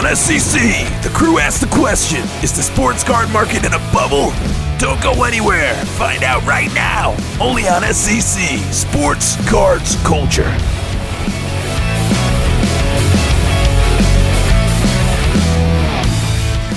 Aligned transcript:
on 0.00 0.06
SCC, 0.06 1.02
the 1.02 1.10
crew 1.10 1.38
asked 1.38 1.60
the 1.60 1.66
question 1.66 2.20
Is 2.42 2.56
the 2.56 2.62
sports 2.62 3.04
card 3.04 3.30
market 3.30 3.66
in 3.66 3.74
a 3.74 3.78
bubble? 3.92 4.32
Don't 4.78 5.02
go 5.02 5.24
anywhere. 5.24 5.74
Find 5.98 6.22
out 6.22 6.42
right 6.46 6.72
now. 6.74 7.14
Only 7.38 7.68
on 7.68 7.82
SCC, 7.82 8.58
Sports 8.72 9.36
Cards 9.46 9.96
Culture. 10.02 10.48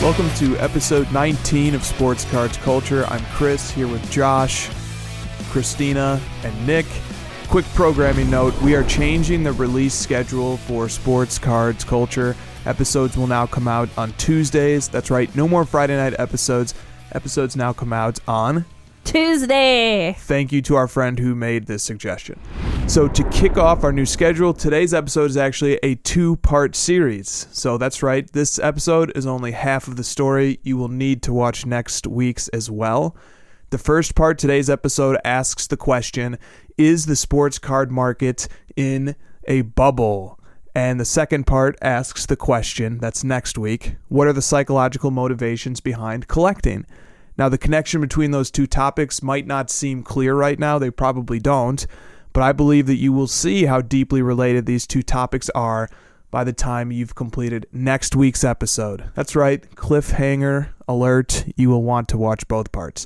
Welcome 0.03 0.29
to 0.35 0.57
episode 0.57 1.09
19 1.13 1.75
of 1.75 1.85
Sports 1.85 2.25
Cards 2.25 2.57
Culture. 2.57 3.05
I'm 3.05 3.23
Chris 3.35 3.71
here 3.71 3.87
with 3.87 4.11
Josh, 4.11 4.69
Christina, 5.49 6.19
and 6.43 6.67
Nick. 6.67 6.87
Quick 7.47 7.65
programming 7.67 8.29
note 8.29 8.59
we 8.61 8.75
are 8.75 8.83
changing 8.83 9.43
the 9.43 9.53
release 9.53 9.93
schedule 9.93 10.57
for 10.57 10.89
Sports 10.89 11.39
Cards 11.39 11.85
Culture. 11.85 12.35
Episodes 12.65 13.17
will 13.17 13.27
now 13.27 13.45
come 13.45 13.67
out 13.67 13.89
on 13.97 14.13
Tuesdays. 14.13 14.87
That's 14.87 15.11
right, 15.11 15.33
no 15.35 15.47
more 15.47 15.65
Friday 15.65 15.97
night 15.97 16.15
episodes. 16.17 16.73
Episodes 17.11 17.55
now 17.55 17.73
come 17.73 17.91
out 17.91 18.19
on 18.27 18.65
Tuesday. 19.03 20.15
Thank 20.19 20.51
you 20.51 20.61
to 20.63 20.75
our 20.75 20.87
friend 20.87 21.19
who 21.19 21.35
made 21.35 21.67
this 21.67 21.83
suggestion. 21.83 22.39
So, 22.87 23.07
to 23.07 23.23
kick 23.29 23.57
off 23.57 23.83
our 23.83 23.91
new 23.91 24.05
schedule, 24.05 24.53
today's 24.53 24.93
episode 24.93 25.29
is 25.29 25.37
actually 25.37 25.75
a 25.83 25.95
two 25.95 26.37
part 26.37 26.75
series. 26.75 27.47
So, 27.51 27.77
that's 27.77 28.01
right, 28.01 28.31
this 28.31 28.59
episode 28.59 29.11
is 29.15 29.25
only 29.25 29.51
half 29.51 29.87
of 29.87 29.97
the 29.97 30.03
story. 30.03 30.59
You 30.63 30.77
will 30.77 30.89
need 30.89 31.21
to 31.23 31.33
watch 31.33 31.65
next 31.65 32.07
week's 32.07 32.47
as 32.49 32.71
well. 32.71 33.15
The 33.71 33.77
first 33.77 34.15
part, 34.15 34.37
today's 34.37 34.69
episode, 34.69 35.17
asks 35.25 35.67
the 35.67 35.77
question 35.77 36.37
Is 36.77 37.05
the 37.05 37.15
sports 37.15 37.59
card 37.59 37.91
market 37.91 38.47
in 38.75 39.15
a 39.47 39.63
bubble? 39.63 40.39
And 40.75 40.99
the 40.99 41.05
second 41.05 41.45
part 41.45 41.77
asks 41.81 42.25
the 42.25 42.35
question 42.35 42.97
that's 42.97 43.23
next 43.23 43.57
week 43.57 43.95
What 44.09 44.27
are 44.27 44.33
the 44.33 44.41
psychological 44.41 45.11
motivations 45.11 45.79
behind 45.79 46.27
collecting? 46.27 46.85
Now, 47.37 47.49
the 47.49 47.57
connection 47.57 47.99
between 48.01 48.31
those 48.31 48.51
two 48.51 48.67
topics 48.67 49.23
might 49.23 49.47
not 49.47 49.69
seem 49.69 50.03
clear 50.03 50.35
right 50.35 50.59
now. 50.59 50.77
They 50.77 50.91
probably 50.91 51.39
don't. 51.39 51.85
But 52.31 52.43
I 52.43 52.51
believe 52.51 52.87
that 52.87 52.95
you 52.95 53.13
will 53.13 53.27
see 53.27 53.65
how 53.65 53.81
deeply 53.81 54.21
related 54.21 54.65
these 54.65 54.87
two 54.87 55.03
topics 55.03 55.49
are 55.51 55.89
by 56.31 56.43
the 56.43 56.53
time 56.53 56.91
you've 56.91 57.13
completed 57.13 57.67
next 57.71 58.15
week's 58.15 58.43
episode. 58.43 59.03
That's 59.13 59.35
right, 59.35 59.61
cliffhanger 59.75 60.69
alert. 60.87 61.45
You 61.55 61.69
will 61.69 61.83
want 61.83 62.07
to 62.09 62.17
watch 62.17 62.47
both 62.47 62.71
parts. 62.71 63.05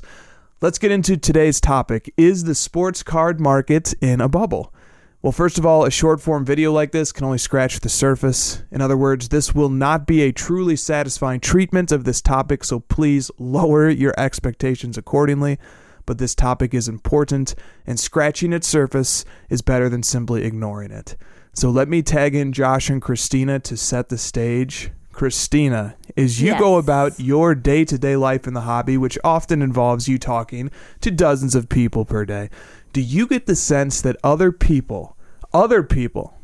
Let's 0.62 0.78
get 0.78 0.90
into 0.90 1.16
today's 1.16 1.60
topic 1.60 2.12
Is 2.16 2.44
the 2.44 2.54
sports 2.54 3.02
card 3.02 3.38
market 3.38 3.94
in 4.00 4.22
a 4.22 4.28
bubble? 4.28 4.72
Well, 5.20 5.32
first 5.32 5.58
of 5.58 5.66
all, 5.66 5.84
a 5.84 5.90
short 5.90 6.20
form 6.20 6.44
video 6.44 6.70
like 6.70 6.92
this 6.92 7.10
can 7.10 7.24
only 7.24 7.38
scratch 7.38 7.80
the 7.80 7.88
surface. 7.88 8.62
In 8.70 8.80
other 8.80 8.96
words, 8.96 9.30
this 9.30 9.52
will 9.52 9.68
not 9.68 10.06
be 10.06 10.22
a 10.22 10.30
truly 10.30 10.76
satisfying 10.76 11.40
treatment 11.40 11.90
of 11.90 12.04
this 12.04 12.22
topic, 12.22 12.62
so 12.62 12.78
please 12.78 13.28
lower 13.36 13.88
your 13.88 14.14
expectations 14.16 14.96
accordingly. 14.96 15.58
But 16.06 16.18
this 16.18 16.36
topic 16.36 16.72
is 16.72 16.86
important, 16.86 17.56
and 17.84 17.98
scratching 17.98 18.52
its 18.52 18.68
surface 18.68 19.24
is 19.50 19.60
better 19.60 19.88
than 19.88 20.04
simply 20.04 20.44
ignoring 20.44 20.92
it. 20.92 21.16
So 21.52 21.68
let 21.68 21.88
me 21.88 22.00
tag 22.00 22.36
in 22.36 22.52
Josh 22.52 22.88
and 22.88 23.02
Christina 23.02 23.58
to 23.58 23.76
set 23.76 24.10
the 24.10 24.18
stage. 24.18 24.92
Christina, 25.18 25.96
as 26.16 26.40
you 26.40 26.56
go 26.60 26.76
about 26.76 27.18
your 27.18 27.56
day 27.56 27.84
to 27.84 27.98
day 27.98 28.14
life 28.14 28.46
in 28.46 28.54
the 28.54 28.60
hobby, 28.60 28.96
which 28.96 29.18
often 29.24 29.62
involves 29.62 30.06
you 30.06 30.16
talking 30.16 30.70
to 31.00 31.10
dozens 31.10 31.56
of 31.56 31.68
people 31.68 32.04
per 32.04 32.24
day, 32.24 32.50
do 32.92 33.00
you 33.00 33.26
get 33.26 33.46
the 33.46 33.56
sense 33.56 34.00
that 34.00 34.16
other 34.22 34.52
people, 34.52 35.16
other 35.52 35.82
people, 35.82 36.38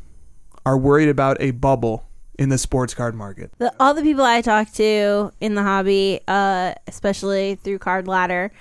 are 0.65 0.77
worried 0.77 1.07
about 1.07 1.37
a 1.39 1.51
bubble 1.51 2.09
in 2.37 2.49
the 2.49 2.57
sports 2.57 2.93
card 2.93 3.15
market? 3.15 3.49
The, 3.59 3.73
all 3.79 3.93
the 3.93 4.01
people 4.01 4.25
I 4.25 4.41
talk 4.41 4.69
to 4.73 5.31
in 5.39 5.55
the 5.55 5.63
hobby, 5.63 6.19
uh, 6.27 6.73
especially 6.85 7.55
through 7.55 7.79
Card 7.79 8.09
Ladder, 8.09 8.51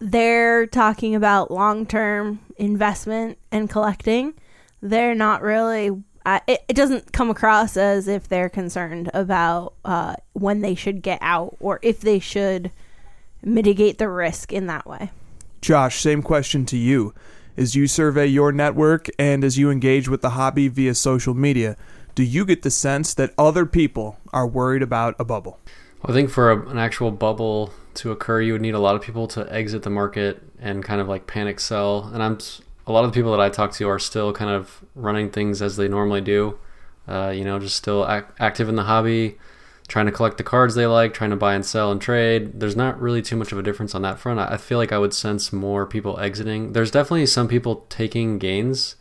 they're 0.00 0.66
talking 0.66 1.14
about 1.14 1.48
long 1.48 1.86
term 1.86 2.40
investment 2.56 3.38
and 3.52 3.70
collecting. 3.70 4.34
They're 4.80 5.14
not 5.14 5.42
really. 5.42 6.02
Uh, 6.24 6.40
it, 6.46 6.64
it 6.68 6.74
doesn't 6.74 7.12
come 7.12 7.30
across 7.30 7.76
as 7.76 8.08
if 8.08 8.28
they're 8.28 8.48
concerned 8.48 9.10
about 9.12 9.74
uh, 9.84 10.14
when 10.32 10.60
they 10.60 10.74
should 10.74 11.02
get 11.02 11.18
out 11.20 11.56
or 11.60 11.78
if 11.82 12.00
they 12.00 12.18
should 12.18 12.70
mitigate 13.42 13.98
the 13.98 14.08
risk 14.08 14.52
in 14.52 14.66
that 14.66 14.86
way. 14.86 15.10
Josh, 15.60 16.00
same 16.00 16.22
question 16.22 16.64
to 16.66 16.76
you. 16.76 17.14
As 17.56 17.74
you 17.74 17.86
survey 17.86 18.26
your 18.26 18.50
network 18.52 19.08
and 19.18 19.44
as 19.44 19.58
you 19.58 19.70
engage 19.70 20.08
with 20.08 20.22
the 20.22 20.30
hobby 20.30 20.68
via 20.68 20.94
social 20.94 21.34
media, 21.34 21.76
do 22.14 22.22
you 22.22 22.44
get 22.44 22.62
the 22.62 22.70
sense 22.70 23.14
that 23.14 23.32
other 23.36 23.66
people 23.66 24.18
are 24.32 24.46
worried 24.46 24.82
about 24.82 25.14
a 25.18 25.24
bubble? 25.24 25.58
I 26.04 26.12
think 26.12 26.30
for 26.30 26.50
a, 26.50 26.68
an 26.68 26.78
actual 26.78 27.10
bubble 27.10 27.72
to 27.94 28.10
occur, 28.10 28.40
you 28.40 28.52
would 28.54 28.62
need 28.62 28.74
a 28.74 28.78
lot 28.78 28.96
of 28.96 29.02
people 29.02 29.26
to 29.28 29.50
exit 29.52 29.82
the 29.82 29.90
market 29.90 30.42
and 30.58 30.82
kind 30.82 31.00
of 31.00 31.08
like 31.08 31.26
panic 31.26 31.60
sell. 31.60 32.10
And 32.12 32.22
I'm 32.22 32.36
s- 32.36 32.60
a 32.86 32.92
lot 32.92 33.04
of 33.04 33.12
the 33.12 33.14
people 33.14 33.30
that 33.30 33.40
I 33.40 33.48
talk 33.48 33.72
to 33.72 33.88
are 33.88 33.98
still 33.98 34.32
kind 34.32 34.50
of 34.50 34.84
running 34.94 35.30
things 35.30 35.62
as 35.62 35.76
they 35.76 35.88
normally 35.88 36.20
do. 36.20 36.58
Uh, 37.08 37.32
you 37.34 37.44
know, 37.44 37.58
just 37.58 37.76
still 37.76 38.08
ac- 38.08 38.26
active 38.38 38.68
in 38.68 38.76
the 38.76 38.84
hobby, 38.84 39.38
trying 39.88 40.06
to 40.06 40.12
collect 40.12 40.38
the 40.38 40.44
cards 40.44 40.74
they 40.74 40.86
like, 40.86 41.12
trying 41.12 41.30
to 41.30 41.36
buy 41.36 41.54
and 41.54 41.66
sell 41.66 41.90
and 41.90 42.00
trade. 42.00 42.60
There's 42.60 42.76
not 42.76 43.00
really 43.00 43.22
too 43.22 43.36
much 43.36 43.52
of 43.52 43.58
a 43.58 43.62
difference 43.62 43.94
on 43.94 44.02
that 44.02 44.18
front. 44.18 44.38
I, 44.38 44.54
I 44.54 44.56
feel 44.56 44.78
like 44.78 44.92
I 44.92 44.98
would 44.98 45.12
sense 45.12 45.52
more 45.52 45.86
people 45.86 46.18
exiting. 46.20 46.72
There's 46.72 46.90
definitely 46.90 47.26
some 47.26 47.48
people 47.48 47.86
taking 47.88 48.38
gains. 48.38 48.96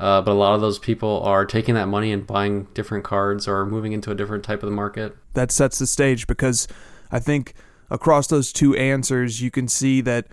Uh, 0.00 0.20
but 0.20 0.32
a 0.32 0.34
lot 0.34 0.54
of 0.54 0.60
those 0.60 0.80
people 0.80 1.22
are 1.22 1.44
taking 1.44 1.76
that 1.76 1.86
money 1.86 2.10
and 2.10 2.26
buying 2.26 2.64
different 2.74 3.04
cards 3.04 3.46
or 3.46 3.64
moving 3.64 3.92
into 3.92 4.10
a 4.10 4.16
different 4.16 4.42
type 4.42 4.60
of 4.62 4.68
the 4.68 4.74
market. 4.74 5.16
that 5.34 5.52
sets 5.52 5.78
the 5.78 5.86
stage 5.86 6.26
because 6.26 6.66
I 7.12 7.20
think 7.20 7.54
across 7.88 8.26
those 8.26 8.52
two 8.52 8.74
answers, 8.74 9.40
you 9.40 9.50
can 9.50 9.68
see 9.68 10.00
that 10.00 10.26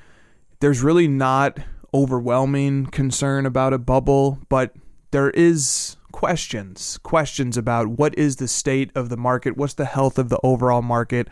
there's 0.60 0.82
really 0.82 1.08
not 1.08 1.60
overwhelming 1.94 2.86
concern 2.88 3.46
about 3.46 3.74
a 3.74 3.78
bubble, 3.78 4.40
but 4.50 4.74
there 5.12 5.30
is 5.32 5.98
questions, 6.12 7.00
questions 7.04 7.58
about 7.58 7.88
what 7.88 8.18
is 8.18 8.36
the 8.36 8.48
state 8.48 8.92
of 8.96 9.10
the 9.10 9.18
market, 9.18 9.58
what's 9.58 9.74
the 9.74 9.86
health 9.86 10.18
of 10.18 10.30
the 10.30 10.40
overall 10.44 10.82
market. 10.82 11.28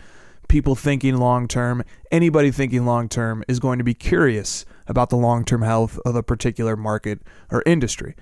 People 0.48 0.76
thinking 0.76 1.18
long 1.18 1.48
term, 1.48 1.84
anybody 2.12 2.52
thinking 2.52 2.86
long 2.86 3.10
term 3.10 3.44
is 3.48 3.60
going 3.60 3.78
to 3.80 3.84
be 3.84 3.94
curious 3.94 4.66
about 4.88 5.10
the 5.10 5.18
long 5.18 5.44
term 5.44 5.62
health 5.62 6.00
of 6.06 6.16
a 6.16 6.24
particular 6.24 6.76
market 6.76 7.20
or 7.52 7.64
industry. 7.66 8.16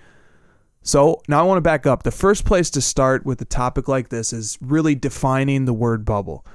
So 0.81 1.21
now 1.27 1.39
I 1.39 1.43
want 1.43 1.57
to 1.57 1.61
back 1.61 1.87
up. 1.87 2.03
The 2.03 2.11
first 2.11 2.45
place 2.45 2.69
to 2.71 2.81
start 2.81 3.25
with 3.25 3.41
a 3.41 3.45
topic 3.45 3.87
like 3.87 4.09
this 4.09 4.33
is 4.33 4.57
really 4.61 4.95
defining 4.95 5.65
the 5.65 5.73
word 5.73 6.05
bubble. 6.05 6.45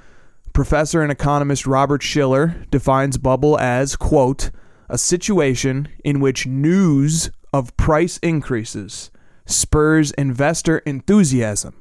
Professor 0.53 1.01
and 1.01 1.11
economist 1.11 1.65
Robert 1.65 2.03
Shiller 2.03 2.55
defines 2.69 3.17
bubble 3.17 3.57
as, 3.59 3.95
quote, 3.95 4.51
a 4.91 4.97
situation 4.97 5.87
in 6.03 6.19
which 6.19 6.45
news 6.45 7.31
of 7.53 7.75
price 7.77 8.17
increases 8.17 9.09
spurs 9.45 10.11
investor 10.11 10.79
enthusiasm, 10.79 11.73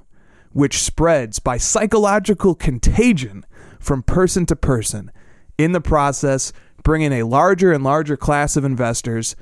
which 0.53 0.78
spreads 0.81 1.41
by 1.41 1.56
psychological 1.56 2.54
contagion 2.54 3.44
from 3.81 4.03
person 4.03 4.47
to 4.47 4.54
person, 4.54 5.10
in 5.59 5.72
the 5.72 5.81
process, 5.81 6.53
bringing 6.84 7.12
a 7.12 7.25
larger 7.25 7.72
and 7.72 7.82
larger 7.82 8.16
class 8.16 8.56
of 8.56 8.65
investors 8.65 9.34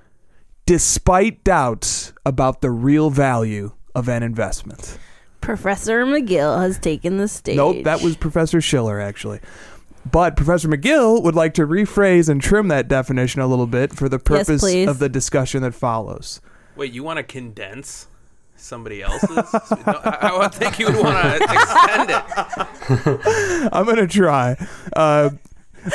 despite 0.64 1.44
doubts 1.44 2.12
about 2.24 2.62
the 2.62 2.70
real 2.70 3.10
value 3.10 3.72
of 3.94 4.08
an 4.08 4.22
investment. 4.22 4.98
Professor 5.40 6.04
McGill 6.04 6.60
has 6.60 6.78
taken 6.78 7.18
the 7.18 7.28
stage. 7.28 7.56
Nope, 7.56 7.84
that 7.84 8.02
was 8.02 8.16
Professor 8.16 8.60
Shiller, 8.60 9.00
actually. 9.00 9.40
But 10.10 10.36
Professor 10.36 10.68
McGill 10.68 11.22
would 11.22 11.34
like 11.34 11.54
to 11.54 11.66
rephrase 11.66 12.28
and 12.28 12.40
trim 12.40 12.68
that 12.68 12.88
definition 12.88 13.40
a 13.40 13.46
little 13.46 13.66
bit 13.66 13.92
for 13.92 14.08
the 14.08 14.18
purpose 14.18 14.60
please. 14.60 14.88
of 14.88 14.98
the 14.98 15.08
discussion 15.08 15.62
that 15.62 15.74
follows. 15.74 16.40
Wait, 16.76 16.92
you 16.92 17.02
want 17.02 17.16
to 17.16 17.22
condense 17.22 18.06
somebody 18.56 19.02
else's? 19.02 19.30
no, 19.86 20.00
I, 20.04 20.18
I 20.20 20.38
would 20.38 20.54
think 20.54 20.78
you 20.78 20.86
would 20.86 20.96
want 20.96 21.38
to 21.38 21.44
extend 21.44 22.10
it. 22.10 23.68
I'm 23.72 23.84
going 23.84 23.96
to 23.96 24.06
try. 24.06 24.56
Uh, 24.94 25.30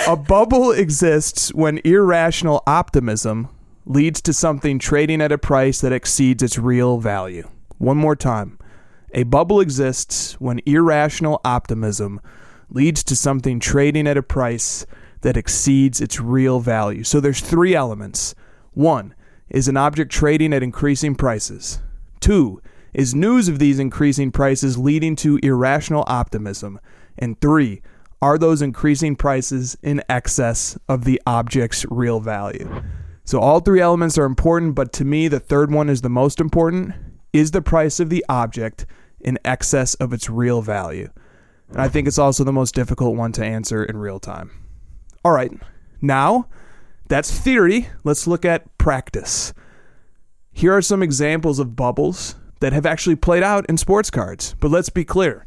a 0.08 0.16
bubble 0.16 0.72
exists 0.72 1.54
when 1.54 1.80
irrational 1.84 2.64
optimism 2.68 3.50
leads 3.86 4.22
to 4.22 4.34
something 4.34 4.80
trading 4.80 5.22
at 5.22 5.32
a 5.32 5.38
price 5.38 5.82
that 5.82 5.92
exceeds 5.92 6.42
its 6.42 6.58
real 6.58 7.00
value. 7.00 7.50
One 7.78 7.98
more 7.98 8.16
time. 8.16 8.58
A 9.14 9.24
bubble 9.24 9.60
exists 9.60 10.40
when 10.40 10.60
irrational 10.66 11.40
optimism 11.46 12.20
leads 12.74 13.04
to 13.06 13.16
something 13.16 13.60
trading 13.60 14.08
at 14.08 14.18
a 14.18 14.24
price 14.24 14.86
that 15.22 15.38
exceeds 15.38 16.02
its 16.02 16.20
real 16.20 16.60
value. 16.60 17.04
So 17.04 17.20
there's 17.20 17.40
three 17.40 17.74
elements. 17.74 18.36
One 18.72 19.16
is 19.50 19.68
an 19.68 19.78
object 19.78 20.12
trading 20.12 20.54
at 20.54 20.64
increasing 20.64 21.16
prices. 21.16 21.80
Two 22.20 22.62
is 22.94 23.16
news 23.16 23.48
of 23.48 23.60
these 23.60 23.80
increasing 23.80 24.32
prices 24.32 24.78
leading 24.78 25.16
to 25.18 25.40
irrational 25.42 26.04
optimism. 26.08 26.80
And 27.18 27.40
three, 27.40 27.82
are 28.22 28.38
those 28.38 28.62
increasing 28.62 29.16
prices 29.16 29.78
in 29.82 30.02
excess 30.10 30.78
of 30.88 31.04
the 31.04 31.22
object's 31.26 31.86
real 31.90 32.20
value? 32.20 32.84
So 33.26 33.40
all 33.40 33.60
three 33.60 33.82
elements 33.82 34.18
are 34.18 34.26
important, 34.26 34.76
but 34.76 34.92
to 34.94 35.06
me, 35.06 35.28
the 35.28 35.40
third 35.40 35.72
one 35.72 35.90
is 35.90 36.02
the 36.02 36.10
most 36.10 36.40
important. 36.40 36.94
Is 37.32 37.52
the 37.52 37.62
price 37.62 38.00
of 38.00 38.10
the 38.10 38.26
object 38.28 38.86
in 39.20 39.40
excess 39.46 39.94
of 39.96 40.14
its 40.14 40.30
real 40.30 40.62
value? 40.62 41.10
And 41.70 41.82
I 41.82 41.88
think 41.88 42.08
it's 42.08 42.20
also 42.20 42.44
the 42.44 42.54
most 42.54 42.76
difficult 42.76 43.16
one 43.16 43.32
to 43.34 43.46
answer 43.46 43.84
in 43.84 43.98
real 43.98 44.20
time. 44.20 44.52
All 45.26 45.32
right, 45.32 45.52
now 46.02 46.48
that's 47.08 47.38
theory. 47.38 47.90
Let's 48.04 48.28
look 48.28 48.46
at 48.46 48.78
practice. 48.78 49.54
Here 50.52 50.74
are 50.76 50.82
some 50.82 51.02
examples 51.02 51.60
of 51.60 51.76
bubbles 51.76 52.36
that 52.60 52.74
have 52.74 52.86
actually 52.86 53.16
played 53.16 53.44
out 53.44 53.66
in 53.68 53.78
sports 53.78 54.10
cards. 54.10 54.56
But 54.60 54.72
let's 54.72 54.90
be 54.90 55.04
clear 55.04 55.46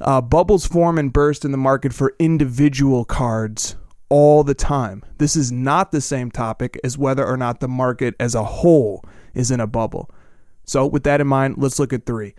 uh, 0.00 0.20
bubbles 0.20 0.66
form 0.66 0.98
and 0.98 1.12
burst 1.12 1.44
in 1.44 1.52
the 1.52 1.58
market 1.58 1.92
for 1.92 2.14
individual 2.18 3.04
cards 3.04 3.76
all 4.08 4.44
the 4.44 4.54
time. 4.54 5.02
This 5.18 5.36
is 5.36 5.50
not 5.50 5.90
the 5.90 6.00
same 6.00 6.30
topic 6.30 6.78
as 6.84 6.96
whether 6.96 7.26
or 7.26 7.36
not 7.36 7.60
the 7.60 7.68
market 7.68 8.14
as 8.20 8.34
a 8.34 8.44
whole 8.44 9.04
is 9.34 9.50
in 9.50 9.60
a 9.60 9.66
bubble. 9.66 10.10
So, 10.64 10.86
with 10.86 11.04
that 11.04 11.20
in 11.20 11.26
mind, 11.26 11.56
let's 11.58 11.78
look 11.78 11.92
at 11.92 12.06
three. 12.06 12.34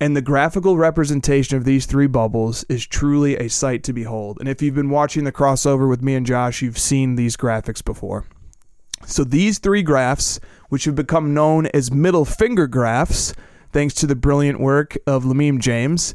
And 0.00 0.16
the 0.16 0.22
graphical 0.22 0.76
representation 0.76 1.56
of 1.56 1.64
these 1.64 1.86
three 1.86 2.08
bubbles 2.08 2.64
is 2.68 2.86
truly 2.86 3.36
a 3.36 3.48
sight 3.48 3.84
to 3.84 3.92
behold. 3.92 4.38
And 4.40 4.48
if 4.48 4.60
you've 4.60 4.74
been 4.74 4.90
watching 4.90 5.24
the 5.24 5.32
crossover 5.32 5.88
with 5.88 6.02
me 6.02 6.14
and 6.14 6.26
Josh, 6.26 6.62
you've 6.62 6.78
seen 6.78 7.14
these 7.14 7.36
graphics 7.36 7.84
before. 7.84 8.24
So 9.06 9.22
these 9.22 9.58
three 9.58 9.82
graphs, 9.82 10.40
which 10.68 10.84
have 10.84 10.96
become 10.96 11.34
known 11.34 11.66
as 11.66 11.92
middle 11.92 12.24
finger 12.24 12.66
graphs, 12.66 13.34
thanks 13.72 13.94
to 13.94 14.06
the 14.06 14.16
brilliant 14.16 14.60
work 14.60 14.96
of 15.06 15.24
Lamim 15.24 15.60
James, 15.60 16.14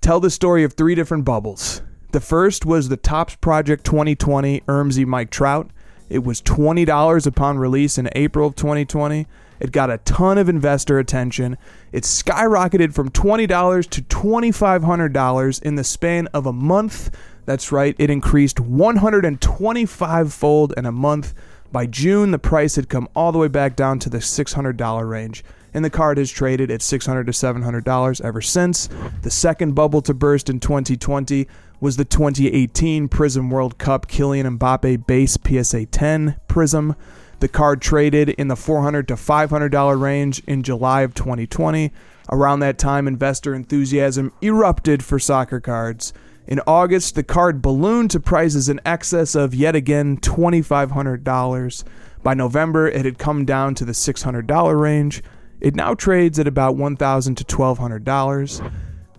tell 0.00 0.18
the 0.18 0.30
story 0.30 0.64
of 0.64 0.72
three 0.72 0.94
different 0.94 1.24
bubbles. 1.24 1.82
The 2.12 2.20
first 2.20 2.66
was 2.66 2.88
the 2.88 2.96
Topps 2.96 3.36
Project 3.36 3.84
2020 3.84 4.60
Ermsy 4.62 5.06
Mike 5.06 5.30
Trout. 5.30 5.70
It 6.10 6.24
was 6.24 6.42
$20 6.42 7.26
upon 7.26 7.58
release 7.58 7.96
in 7.96 8.10
April 8.14 8.48
of 8.48 8.56
2020. 8.56 9.26
It 9.62 9.70
got 9.70 9.90
a 9.90 9.98
ton 9.98 10.38
of 10.38 10.48
investor 10.48 10.98
attention. 10.98 11.56
It 11.92 12.02
skyrocketed 12.02 12.92
from 12.92 13.10
$20 13.10 13.88
to 13.90 14.02
$2,500 14.02 15.62
in 15.62 15.76
the 15.76 15.84
span 15.84 16.26
of 16.34 16.46
a 16.46 16.52
month. 16.52 17.16
That's 17.44 17.70
right, 17.70 17.94
it 17.96 18.10
increased 18.10 18.58
125 18.58 20.32
fold 20.32 20.74
in 20.76 20.84
a 20.84 20.90
month. 20.90 21.32
By 21.70 21.86
June, 21.86 22.32
the 22.32 22.40
price 22.40 22.74
had 22.74 22.88
come 22.88 23.08
all 23.14 23.30
the 23.30 23.38
way 23.38 23.46
back 23.46 23.76
down 23.76 24.00
to 24.00 24.10
the 24.10 24.18
$600 24.18 25.08
range, 25.08 25.44
and 25.72 25.84
the 25.84 25.90
card 25.90 26.18
has 26.18 26.32
traded 26.32 26.68
at 26.72 26.82
600 26.82 27.24
to 27.26 27.32
$700 27.32 28.20
ever 28.20 28.40
since. 28.40 28.88
The 29.22 29.30
second 29.30 29.76
bubble 29.76 30.02
to 30.02 30.12
burst 30.12 30.50
in 30.50 30.58
2020 30.58 31.46
was 31.80 31.96
the 31.96 32.04
2018 32.04 33.08
Prizm 33.08 33.48
World 33.48 33.78
Cup 33.78 34.08
Kylian 34.08 34.58
Mbappe 34.58 35.06
base 35.06 35.38
PSA 35.40 35.86
10 35.86 36.34
Prizm. 36.48 36.96
The 37.42 37.48
card 37.48 37.82
traded 37.82 38.28
in 38.28 38.46
the 38.46 38.54
400 38.54 39.08
to 39.08 39.14
$500 39.14 40.00
range 40.00 40.44
in 40.46 40.62
July 40.62 41.00
of 41.00 41.12
2020. 41.12 41.90
Around 42.30 42.60
that 42.60 42.78
time, 42.78 43.08
investor 43.08 43.52
enthusiasm 43.52 44.32
erupted 44.40 45.04
for 45.04 45.18
soccer 45.18 45.58
cards. 45.58 46.12
In 46.46 46.60
August, 46.68 47.16
the 47.16 47.24
card 47.24 47.60
ballooned 47.60 48.12
to 48.12 48.20
prices 48.20 48.68
in 48.68 48.80
excess 48.86 49.34
of 49.34 49.56
yet 49.56 49.74
again 49.74 50.18
$2,500. 50.18 51.84
By 52.22 52.34
November, 52.34 52.86
it 52.86 53.04
had 53.04 53.18
come 53.18 53.44
down 53.44 53.74
to 53.74 53.84
the 53.84 53.90
$600 53.90 54.80
range. 54.80 55.20
It 55.60 55.74
now 55.74 55.94
trades 55.94 56.38
at 56.38 56.46
about 56.46 56.76
$1,000 56.76 57.34
to 57.34 57.44
$1,200. 57.44 58.72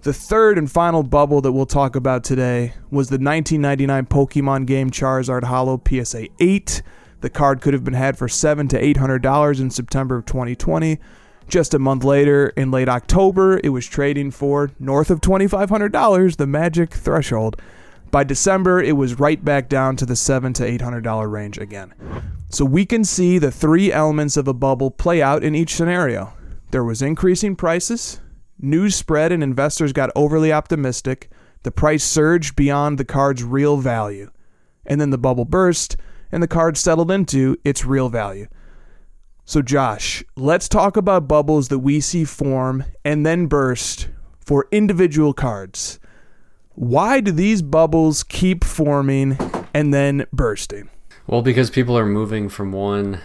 The 0.03 0.13
third 0.13 0.57
and 0.57 0.71
final 0.71 1.03
bubble 1.03 1.41
that 1.41 1.51
we'll 1.51 1.65
talk 1.65 1.97
about 1.97 2.23
today 2.23 2.73
was 2.89 3.09
the 3.09 3.19
1999 3.19 4.05
Pokemon 4.05 4.65
game 4.65 4.91
Charizard 4.91 5.43
Holo 5.43 5.81
PSA 5.85 6.29
8. 6.39 6.81
The 7.23 7.29
card 7.29 7.61
could 7.61 7.73
have 7.73 7.85
been 7.85 7.93
had 7.93 8.17
for 8.17 8.27
seven 8.27 8.67
to 8.67 8.77
eight 8.77 8.97
hundred 8.97 9.21
dollars 9.21 9.61
in 9.61 9.69
September 9.69 10.17
of 10.17 10.25
2020. 10.25 10.99
Just 11.47 11.73
a 11.73 11.79
month 11.79 12.03
later, 12.03 12.47
in 12.57 12.69
late 12.69 12.89
October, 12.89 13.61
it 13.63 13.69
was 13.69 13.87
trading 13.87 14.29
for 14.29 14.71
north 14.77 15.09
of 15.09 15.21
$2,500, 15.21 16.35
the 16.35 16.45
magic 16.45 16.93
threshold. 16.93 17.61
By 18.11 18.25
December, 18.25 18.81
it 18.81 18.97
was 18.97 19.21
right 19.21 19.43
back 19.43 19.69
down 19.69 19.95
to 19.97 20.05
the 20.05 20.17
seven 20.17 20.51
to 20.51 20.65
eight 20.65 20.81
hundred 20.81 21.05
dollar 21.05 21.29
range 21.29 21.57
again. 21.57 21.93
So 22.49 22.65
we 22.65 22.85
can 22.85 23.05
see 23.05 23.37
the 23.37 23.51
three 23.51 23.89
elements 23.89 24.35
of 24.35 24.49
a 24.49 24.53
bubble 24.53 24.91
play 24.91 25.21
out 25.21 25.45
in 25.45 25.55
each 25.55 25.75
scenario. 25.75 26.33
There 26.71 26.83
was 26.83 27.01
increasing 27.01 27.55
prices, 27.55 28.19
news 28.59 28.97
spread, 28.97 29.31
and 29.31 29.41
investors 29.41 29.93
got 29.93 30.11
overly 30.13 30.51
optimistic. 30.51 31.31
The 31.63 31.71
price 31.71 32.03
surged 32.03 32.57
beyond 32.57 32.97
the 32.97 33.05
card's 33.05 33.45
real 33.45 33.77
value, 33.77 34.29
and 34.85 34.99
then 34.99 35.11
the 35.11 35.17
bubble 35.17 35.45
burst 35.45 35.95
and 36.33 36.41
the 36.41 36.47
card 36.47 36.75
settled 36.75 37.11
into 37.11 37.55
its 37.63 37.85
real 37.85 38.09
value. 38.09 38.47
So, 39.45 39.61
Josh, 39.61 40.23
let's 40.35 40.67
talk 40.67 40.97
about 40.97 41.27
bubbles 41.27 41.67
that 41.67 41.79
we 41.79 41.99
see 42.01 42.25
form 42.25 42.85
and 43.05 43.23
then 43.23 43.45
burst 43.45 44.09
for 44.39 44.67
individual 44.71 45.33
cards. 45.33 45.99
Why 46.73 47.19
do 47.19 47.31
these 47.31 47.61
bubbles 47.61 48.23
keep 48.23 48.63
forming 48.63 49.37
and 49.75 49.93
then 49.93 50.25
bursting? 50.33 50.89
Well, 51.27 51.43
because 51.43 51.69
people 51.69 51.95
are 51.95 52.05
moving 52.05 52.49
from 52.49 52.71
one 52.71 53.21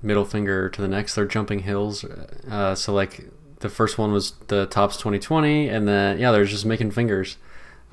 middle 0.00 0.24
finger 0.24 0.70
to 0.70 0.80
the 0.80 0.88
next. 0.88 1.14
They're 1.14 1.26
jumping 1.26 1.58
hills. 1.60 2.04
Uh, 2.04 2.74
so, 2.74 2.94
like, 2.94 3.28
the 3.60 3.68
first 3.68 3.98
one 3.98 4.12
was 4.12 4.32
the 4.46 4.64
Topps 4.64 4.96
2020, 4.96 5.68
and 5.68 5.86
then, 5.86 6.18
yeah, 6.18 6.32
they're 6.32 6.46
just 6.46 6.64
making 6.64 6.92
fingers. 6.92 7.36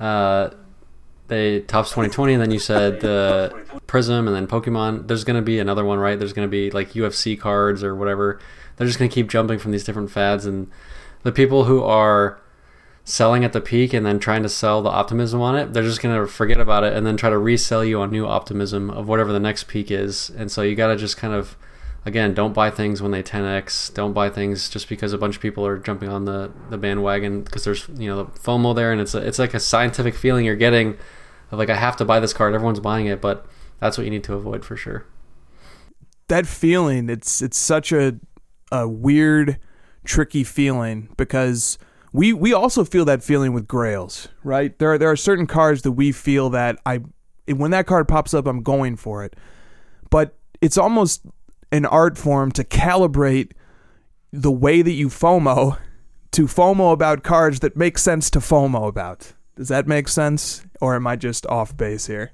Uh, 0.00 0.50
they 1.28 1.60
Topps 1.60 1.90
2020 1.90 2.34
and 2.34 2.42
then 2.42 2.50
you 2.50 2.58
said 2.58 3.00
the 3.00 3.64
Prizm 3.86 4.26
and 4.26 4.34
then 4.34 4.46
pokemon. 4.46 5.08
There's 5.08 5.24
going 5.24 5.36
to 5.36 5.42
be 5.42 5.58
another 5.58 5.84
one 5.84 5.98
right? 5.98 6.18
There's 6.18 6.32
going 6.32 6.46
to 6.46 6.50
be 6.50 6.70
like 6.70 6.92
ufc 6.92 7.38
cards 7.38 7.82
or 7.82 7.94
whatever. 7.94 8.40
They're 8.76 8.86
just 8.86 8.98
going 8.98 9.10
to 9.10 9.14
keep 9.14 9.28
jumping 9.28 9.58
from 9.58 9.72
these 9.72 9.84
different 9.84 10.10
fads 10.10 10.44
and 10.46 10.70
the 11.22 11.32
people 11.32 11.64
who 11.64 11.82
are 11.82 12.40
selling 13.04 13.44
at 13.44 13.52
the 13.52 13.60
peak 13.60 13.92
and 13.92 14.04
then 14.04 14.18
trying 14.18 14.42
to 14.42 14.48
sell 14.48 14.80
the 14.80 14.88
optimism 14.88 15.38
on 15.38 15.54
it 15.54 15.74
they're 15.74 15.82
just 15.82 16.00
going 16.00 16.18
to 16.18 16.26
forget 16.26 16.58
about 16.58 16.82
it 16.84 16.94
and 16.94 17.06
then 17.06 17.18
try 17.18 17.28
to 17.28 17.36
resell 17.36 17.84
you 17.84 18.00
on 18.00 18.10
new 18.10 18.26
optimism 18.26 18.88
of 18.90 19.06
whatever 19.06 19.30
the 19.30 19.40
next 19.40 19.64
peak 19.64 19.90
is. 19.90 20.30
And 20.30 20.50
so 20.50 20.62
you 20.62 20.74
got 20.74 20.88
to 20.88 20.96
just 20.96 21.16
kind 21.16 21.34
of 21.34 21.56
again 22.06 22.34
don't 22.34 22.52
buy 22.52 22.70
things 22.70 23.00
when 23.00 23.10
they 23.10 23.22
10x 23.22 23.92
don't 23.94 24.12
buy 24.12 24.28
things 24.28 24.68
just 24.68 24.88
because 24.88 25.12
a 25.12 25.18
bunch 25.18 25.36
of 25.36 25.42
people 25.42 25.66
are 25.66 25.78
jumping 25.78 26.08
on 26.08 26.26
the, 26.26 26.50
the 26.70 26.76
bandwagon 26.76 27.42
because 27.42 27.64
there's 27.64 27.88
you 27.94 28.08
know 28.08 28.24
the 28.24 28.30
fomo 28.38 28.74
there 28.74 28.92
and 28.92 29.00
it's 29.00 29.14
a, 29.14 29.26
it's 29.26 29.38
like 29.38 29.54
a 29.54 29.60
scientific 29.60 30.14
feeling 30.14 30.44
you're 30.44 30.56
getting 30.56 30.96
like 31.58 31.70
I 31.70 31.76
have 31.76 31.96
to 31.96 32.04
buy 32.04 32.20
this 32.20 32.32
card. 32.32 32.54
Everyone's 32.54 32.80
buying 32.80 33.06
it, 33.06 33.20
but 33.20 33.46
that's 33.80 33.98
what 33.98 34.04
you 34.04 34.10
need 34.10 34.24
to 34.24 34.34
avoid 34.34 34.64
for 34.64 34.76
sure. 34.76 35.06
That 36.28 36.46
feeling, 36.46 37.10
it's 37.10 37.42
it's 37.42 37.58
such 37.58 37.92
a 37.92 38.18
a 38.72 38.88
weird, 38.88 39.58
tricky 40.04 40.44
feeling 40.44 41.08
because 41.16 41.78
we 42.12 42.32
we 42.32 42.52
also 42.52 42.84
feel 42.84 43.04
that 43.04 43.22
feeling 43.22 43.52
with 43.52 43.66
grails, 43.68 44.28
right? 44.42 44.78
There 44.78 44.92
are 44.92 44.98
there 44.98 45.10
are 45.10 45.16
certain 45.16 45.46
cards 45.46 45.82
that 45.82 45.92
we 45.92 46.12
feel 46.12 46.50
that 46.50 46.78
I 46.86 47.00
when 47.46 47.70
that 47.72 47.86
card 47.86 48.08
pops 48.08 48.32
up, 48.32 48.46
I'm 48.46 48.62
going 48.62 48.96
for 48.96 49.24
it. 49.24 49.36
But 50.10 50.36
it's 50.60 50.78
almost 50.78 51.26
an 51.72 51.84
art 51.86 52.16
form 52.16 52.52
to 52.52 52.64
calibrate 52.64 53.52
the 54.32 54.52
way 54.52 54.82
that 54.82 54.92
you 54.92 55.08
FOMO 55.08 55.78
to 56.32 56.46
FOMO 56.46 56.92
about 56.92 57.22
cards 57.22 57.60
that 57.60 57.76
make 57.76 57.98
sense 57.98 58.30
to 58.30 58.40
FOMO 58.40 58.88
about. 58.88 59.32
Does 59.56 59.68
that 59.68 59.86
make 59.86 60.08
sense? 60.08 60.64
Or 60.80 60.94
am 60.94 61.06
I 61.06 61.16
just 61.16 61.46
off 61.46 61.76
base 61.76 62.06
here? 62.06 62.32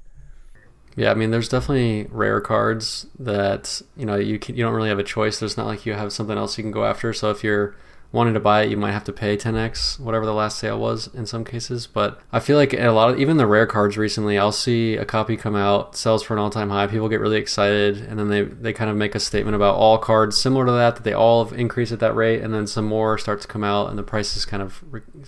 Yeah, 0.95 1.11
I 1.11 1.13
mean, 1.13 1.31
there's 1.31 1.47
definitely 1.47 2.07
rare 2.11 2.41
cards 2.41 3.07
that 3.19 3.81
you 3.95 4.05
know 4.05 4.15
you 4.15 4.39
can, 4.39 4.55
you 4.55 4.63
don't 4.63 4.73
really 4.73 4.89
have 4.89 4.99
a 4.99 5.03
choice. 5.03 5.39
There's 5.39 5.55
not 5.55 5.67
like 5.67 5.85
you 5.85 5.93
have 5.93 6.11
something 6.11 6.37
else 6.37 6.57
you 6.57 6.63
can 6.63 6.71
go 6.71 6.85
after. 6.85 7.13
So 7.13 7.29
if 7.29 7.43
you're 7.43 7.75
wanting 8.11 8.33
to 8.33 8.39
buy 8.39 8.63
it, 8.63 8.69
you 8.69 8.75
might 8.75 8.91
have 8.91 9.05
to 9.05 9.13
pay 9.13 9.37
10x 9.37 9.97
whatever 9.99 10.25
the 10.25 10.33
last 10.33 10.59
sale 10.59 10.77
was 10.77 11.07
in 11.13 11.25
some 11.25 11.45
cases. 11.45 11.87
But 11.87 12.19
I 12.31 12.39
feel 12.39 12.57
like 12.57 12.73
a 12.73 12.89
lot 12.89 13.09
of 13.09 13.19
even 13.19 13.37
the 13.37 13.47
rare 13.47 13.65
cards 13.65 13.97
recently, 13.97 14.37
I'll 14.37 14.51
see 14.51 14.97
a 14.97 15.05
copy 15.05 15.37
come 15.37 15.55
out, 15.55 15.95
sells 15.95 16.21
for 16.21 16.33
an 16.33 16.39
all-time 16.39 16.69
high. 16.69 16.87
People 16.87 17.07
get 17.07 17.21
really 17.21 17.37
excited, 17.37 17.97
and 17.97 18.19
then 18.19 18.27
they 18.27 18.41
they 18.41 18.73
kind 18.73 18.89
of 18.89 18.97
make 18.97 19.15
a 19.15 19.19
statement 19.19 19.55
about 19.55 19.75
all 19.75 19.97
cards 19.97 20.37
similar 20.37 20.65
to 20.65 20.71
that 20.73 20.95
that 20.95 21.03
they 21.03 21.13
all 21.13 21.45
have 21.45 21.57
increased 21.57 21.91
at 21.91 21.99
that 21.99 22.15
rate, 22.15 22.41
and 22.41 22.53
then 22.53 22.67
some 22.67 22.85
more 22.85 23.17
start 23.17 23.41
to 23.41 23.47
come 23.47 23.63
out, 23.63 23.89
and 23.89 23.97
the 23.97 24.03
prices 24.03 24.45
kind 24.45 24.61
of 24.61 24.83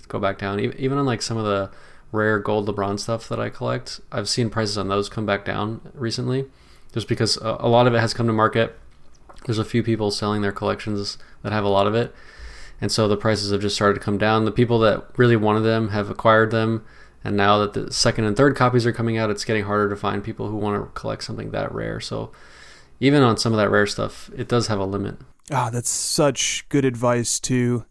go 0.08 0.18
back 0.18 0.38
down. 0.38 0.60
Even 0.60 0.98
on 0.98 1.06
like 1.06 1.22
some 1.22 1.38
of 1.38 1.44
the 1.44 1.70
rare 2.12 2.38
gold 2.38 2.68
LeBron 2.68 3.00
stuff 3.00 3.28
that 3.28 3.40
I 3.40 3.48
collect, 3.48 4.00
I've 4.12 4.28
seen 4.28 4.50
prices 4.50 4.76
on 4.78 4.88
those 4.88 5.08
come 5.08 5.26
back 5.26 5.44
down 5.44 5.80
recently, 5.94 6.44
just 6.92 7.08
because 7.08 7.36
a 7.38 7.66
lot 7.66 7.86
of 7.86 7.94
it 7.94 8.00
has 8.00 8.12
come 8.12 8.26
to 8.26 8.32
market. 8.32 8.78
There's 9.46 9.58
a 9.58 9.64
few 9.64 9.82
people 9.82 10.10
selling 10.10 10.42
their 10.42 10.52
collections 10.52 11.18
that 11.42 11.52
have 11.52 11.64
a 11.64 11.68
lot 11.68 11.86
of 11.86 11.94
it, 11.94 12.14
and 12.80 12.90
so 12.90 13.08
the 13.08 13.16
prices 13.16 13.52
have 13.52 13.60
just 13.60 13.74
started 13.74 13.94
to 13.94 14.04
come 14.04 14.18
down. 14.18 14.44
The 14.44 14.52
people 14.52 14.78
that 14.80 15.06
really 15.16 15.36
wanted 15.36 15.62
them 15.62 15.88
have 15.88 16.10
acquired 16.10 16.50
them, 16.50 16.84
and 17.22 17.36
now 17.36 17.58
that 17.58 17.72
the 17.72 17.92
second 17.92 18.24
and 18.24 18.36
third 18.36 18.56
copies 18.56 18.86
are 18.86 18.92
coming 18.92 19.16
out, 19.16 19.30
it's 19.30 19.44
getting 19.44 19.64
harder 19.64 19.88
to 19.88 19.96
find 19.96 20.22
people 20.22 20.48
who 20.48 20.56
want 20.56 20.82
to 20.82 20.90
collect 21.00 21.24
something 21.24 21.50
that 21.50 21.72
rare. 21.72 22.00
So 22.00 22.32
even 23.00 23.22
on 23.22 23.36
some 23.36 23.52
of 23.52 23.58
that 23.58 23.70
rare 23.70 23.86
stuff, 23.86 24.30
it 24.36 24.48
does 24.48 24.66
have 24.68 24.78
a 24.78 24.84
limit. 24.84 25.16
Ah, 25.50 25.70
that's 25.70 25.90
such 25.90 26.66
good 26.68 26.84
advice 26.84 27.38
to 27.40 27.84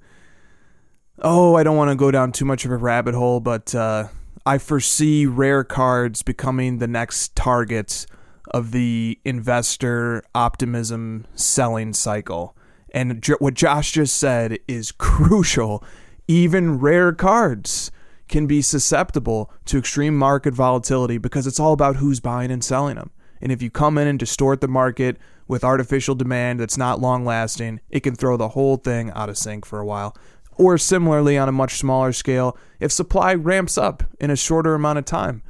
oh, 1.19 1.55
I 1.55 1.63
don't 1.63 1.77
want 1.77 1.89
to 1.89 1.95
go 1.95 2.11
down 2.11 2.31
too 2.31 2.45
much 2.45 2.65
of 2.65 2.71
a 2.71 2.77
rabbit 2.77 3.15
hole, 3.15 3.39
but 3.39 3.73
uh, 3.73 4.07
I 4.45 4.57
foresee 4.57 5.25
rare 5.25 5.63
cards 5.63 6.21
becoming 6.23 6.77
the 6.77 6.87
next 6.87 7.35
target 7.35 8.05
of 8.51 8.71
the 8.71 9.19
investor 9.23 10.23
optimism 10.35 11.25
selling 11.35 11.93
cycle. 11.93 12.55
And 12.93 13.25
what 13.39 13.55
Josh 13.55 13.93
just 13.93 14.17
said 14.17 14.59
is 14.67 14.91
crucial 14.91 15.83
Even 16.27 16.79
rare 16.79 17.11
cards 17.11 17.91
can 18.29 18.47
be 18.47 18.61
susceptible 18.61 19.51
to 19.65 19.77
extreme 19.77 20.15
market 20.15 20.53
volatility 20.53 21.17
because 21.17 21.45
it's 21.45 21.59
all 21.59 21.73
about 21.73 21.97
who's 21.97 22.19
buying 22.19 22.51
and 22.51 22.63
selling 22.63 22.95
them. 22.95 23.11
And 23.41 23.51
if 23.51 23.61
you 23.61 23.69
come 23.69 23.97
in 23.97 24.07
and 24.07 24.17
distort 24.17 24.61
the 24.61 24.67
market 24.69 25.17
with 25.47 25.63
artificial 25.63 26.15
demand 26.15 26.59
that's 26.59 26.77
not 26.77 27.01
long 27.01 27.25
lasting, 27.25 27.81
it 27.89 27.99
can 27.99 28.15
throw 28.15 28.37
the 28.37 28.49
whole 28.49 28.77
thing 28.77 29.11
out 29.11 29.27
of 29.27 29.37
sync 29.37 29.65
for 29.65 29.79
a 29.79 29.85
while. 29.85 30.15
Or 30.55 30.77
similarly, 30.77 31.37
on 31.37 31.49
a 31.49 31.51
much 31.51 31.75
smaller 31.75 32.13
scale, 32.13 32.57
if 32.79 32.91
supply 32.91 33.33
ramps 33.33 33.77
up 33.77 34.03
in 34.19 34.29
a 34.29 34.35
shorter 34.35 34.75
amount 34.75 34.99
of 34.99 35.05
time, 35.05 35.41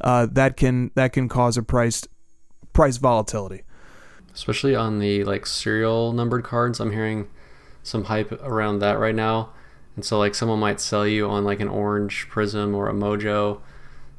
uh, 0.00 0.26
that 0.32 0.56
can 0.56 0.90
that 0.94 1.12
can 1.12 1.28
cause 1.28 1.56
a 1.56 1.62
price 1.62 2.06
price 2.72 2.96
volatility. 2.96 3.62
Especially 4.34 4.74
on 4.74 4.98
the 4.98 5.24
like 5.24 5.46
serial 5.46 6.12
numbered 6.12 6.44
cards. 6.44 6.80
I'm 6.80 6.92
hearing 6.92 7.28
some 7.82 8.04
hype 8.04 8.32
around 8.42 8.78
that 8.78 8.98
right 8.98 9.14
now. 9.14 9.50
And 9.96 10.04
so 10.04 10.18
like 10.18 10.34
someone 10.34 10.60
might 10.60 10.80
sell 10.80 11.06
you 11.06 11.28
on 11.28 11.44
like 11.44 11.60
an 11.60 11.68
orange 11.68 12.28
Prizm 12.30 12.74
or 12.74 12.88
a 12.88 12.94
mojo. 12.94 13.60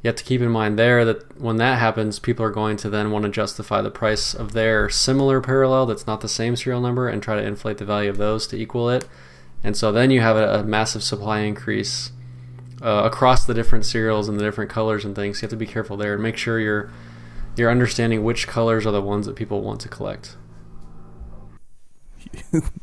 You 0.01 0.09
have 0.09 0.15
to 0.17 0.23
keep 0.23 0.41
in 0.41 0.51
mind 0.51 0.77
there 0.77 1.05
that 1.05 1.39
when 1.39 1.55
that 1.57 1.79
happens, 1.79 2.19
people 2.19 2.45
are 2.45 2.51
going 2.51 2.75
to 2.77 2.89
then 2.89 3.09
want 3.09 3.23
to 3.23 3.31
justify 3.31 3.81
the 3.81 3.89
price 3.89 4.33
of 4.33 4.51
their 4.51 4.89
similar 4.89 5.39
parallel 5.39 5.85
that's 5.85 6.05
not 6.05 6.21
the 6.21 6.27
same 6.27 6.55
serial 6.55 6.81
number 6.81 7.07
and 7.07 7.23
try 7.23 7.35
to 7.35 7.47
inflate 7.47 7.77
the 7.77 7.85
value 7.85 8.09
of 8.09 8.17
those 8.17 8.45
to 8.47 8.57
equal 8.57 8.89
it. 8.89 9.07
And 9.63 9.77
so 9.77 9.93
then 9.93 10.11
you 10.11 10.19
have 10.19 10.35
a, 10.35 10.63
massive 10.63 11.03
supply 11.03 11.39
increase 11.39 12.11
uh, 12.81 13.03
across 13.05 13.45
the 13.45 13.53
different 13.53 13.85
serials 13.85 14.27
and 14.27 14.37
the 14.37 14.43
different 14.43 14.69
colors 14.69 15.05
and 15.05 15.15
things. 15.15 15.41
You 15.41 15.45
have 15.45 15.51
to 15.51 15.55
be 15.55 15.65
careful 15.65 15.95
there 15.95 16.13
and 16.13 16.21
make 16.21 16.35
sure 16.35 16.59
you're 16.59 16.91
you're 17.55 17.71
understanding 17.71 18.23
which 18.23 18.47
colors 18.47 18.85
are 18.85 18.91
the 18.91 19.01
ones 19.01 19.25
that 19.25 19.35
people 19.35 19.61
want 19.61 19.81
to 19.81 19.89
collect. 19.89 20.37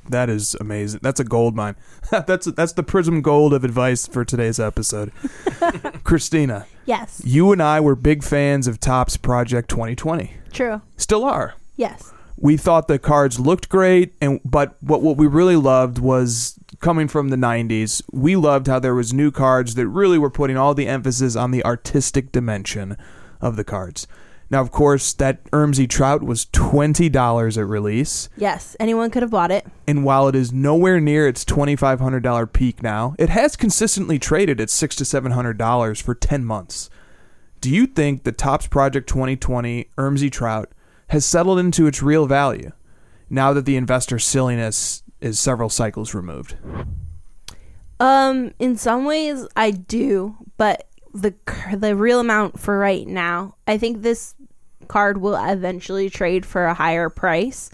That 0.08 0.28
is 0.28 0.56
amazing. 0.60 1.00
That's 1.04 1.20
a 1.20 1.24
gold 1.24 1.54
mine. 1.54 1.76
that's 2.10 2.46
that's 2.46 2.72
the 2.72 2.82
Prizm 2.82 3.22
gold 3.22 3.54
of 3.54 3.62
advice 3.62 4.06
for 4.08 4.24
today's 4.24 4.58
episode. 4.58 5.12
Christina, 6.04 6.66
Yes. 6.84 7.22
you 7.24 7.52
and 7.52 7.62
I 7.62 7.78
were 7.80 7.94
big 7.94 8.24
fans 8.24 8.66
of 8.66 8.80
Topps 8.80 9.16
Project 9.16 9.70
2020. 9.70 10.32
True. 10.52 10.82
Still 10.96 11.24
are. 11.24 11.54
Yes. 11.76 12.12
We 12.36 12.56
thought 12.56 12.88
the 12.88 12.98
cards 12.98 13.38
looked 13.38 13.68
great, 13.68 14.14
and 14.20 14.40
but 14.44 14.76
what 14.80 15.02
what 15.02 15.16
we 15.16 15.28
really 15.28 15.56
loved 15.56 15.98
was 15.98 16.58
coming 16.80 17.06
from 17.06 17.28
the 17.28 17.36
90s. 17.36 18.02
We 18.12 18.34
loved 18.34 18.66
how 18.66 18.80
there 18.80 18.94
was 18.94 19.12
new 19.12 19.30
cards 19.30 19.76
that 19.76 19.86
really 19.86 20.18
were 20.18 20.30
putting 20.30 20.56
all 20.56 20.74
the 20.74 20.88
emphasis 20.88 21.36
on 21.36 21.52
the 21.52 21.64
artistic 21.64 22.32
dimension 22.32 22.96
of 23.40 23.54
the 23.56 23.64
cards. 23.64 24.08
Now, 24.50 24.60
of 24.60 24.72
course, 24.72 25.12
that 25.14 25.44
Ermsy 25.52 25.88
Trout 25.88 26.24
was 26.24 26.46
twenty 26.46 27.08
dollars 27.08 27.56
at 27.56 27.66
release. 27.66 28.28
Yes. 28.36 28.76
Anyone 28.80 29.10
could 29.10 29.22
have 29.22 29.30
bought 29.30 29.52
it. 29.52 29.64
And 29.86 30.04
while 30.04 30.26
it 30.26 30.34
is 30.34 30.52
nowhere 30.52 31.00
near 31.00 31.28
its 31.28 31.44
twenty 31.44 31.76
five 31.76 32.00
hundred 32.00 32.24
dollar 32.24 32.46
peak 32.46 32.82
now, 32.82 33.14
it 33.18 33.28
has 33.28 33.54
consistently 33.56 34.18
traded 34.18 34.60
at 34.60 34.68
six 34.70 34.96
to 34.96 35.04
seven 35.04 35.32
hundred 35.32 35.56
dollars 35.56 36.00
for 36.00 36.14
ten 36.14 36.44
months. 36.44 36.90
Do 37.60 37.70
you 37.70 37.86
think 37.86 38.24
the 38.24 38.32
Topps 38.32 38.66
Project 38.66 39.06
2020 39.08 39.90
Ermsy 39.98 40.32
Trout 40.32 40.72
has 41.08 41.26
settled 41.26 41.58
into 41.58 41.86
its 41.86 42.02
real 42.02 42.26
value 42.26 42.72
now 43.28 43.52
that 43.52 43.66
the 43.66 43.76
investor 43.76 44.18
silliness 44.18 45.02
is 45.20 45.38
several 45.38 45.68
cycles 45.68 46.14
removed? 46.14 46.56
Um, 48.00 48.52
in 48.58 48.76
some 48.78 49.04
ways, 49.04 49.46
I 49.56 49.72
do, 49.72 50.36
but 50.56 50.88
the 51.12 51.34
the 51.76 51.94
real 51.94 52.20
amount 52.20 52.58
for 52.58 52.78
right 52.78 53.06
now, 53.06 53.56
I 53.66 53.76
think 53.76 54.00
this 54.02 54.34
card 54.90 55.18
will 55.18 55.36
eventually 55.36 56.10
trade 56.10 56.44
for 56.44 56.66
a 56.66 56.74
higher 56.74 57.08
price. 57.08 57.70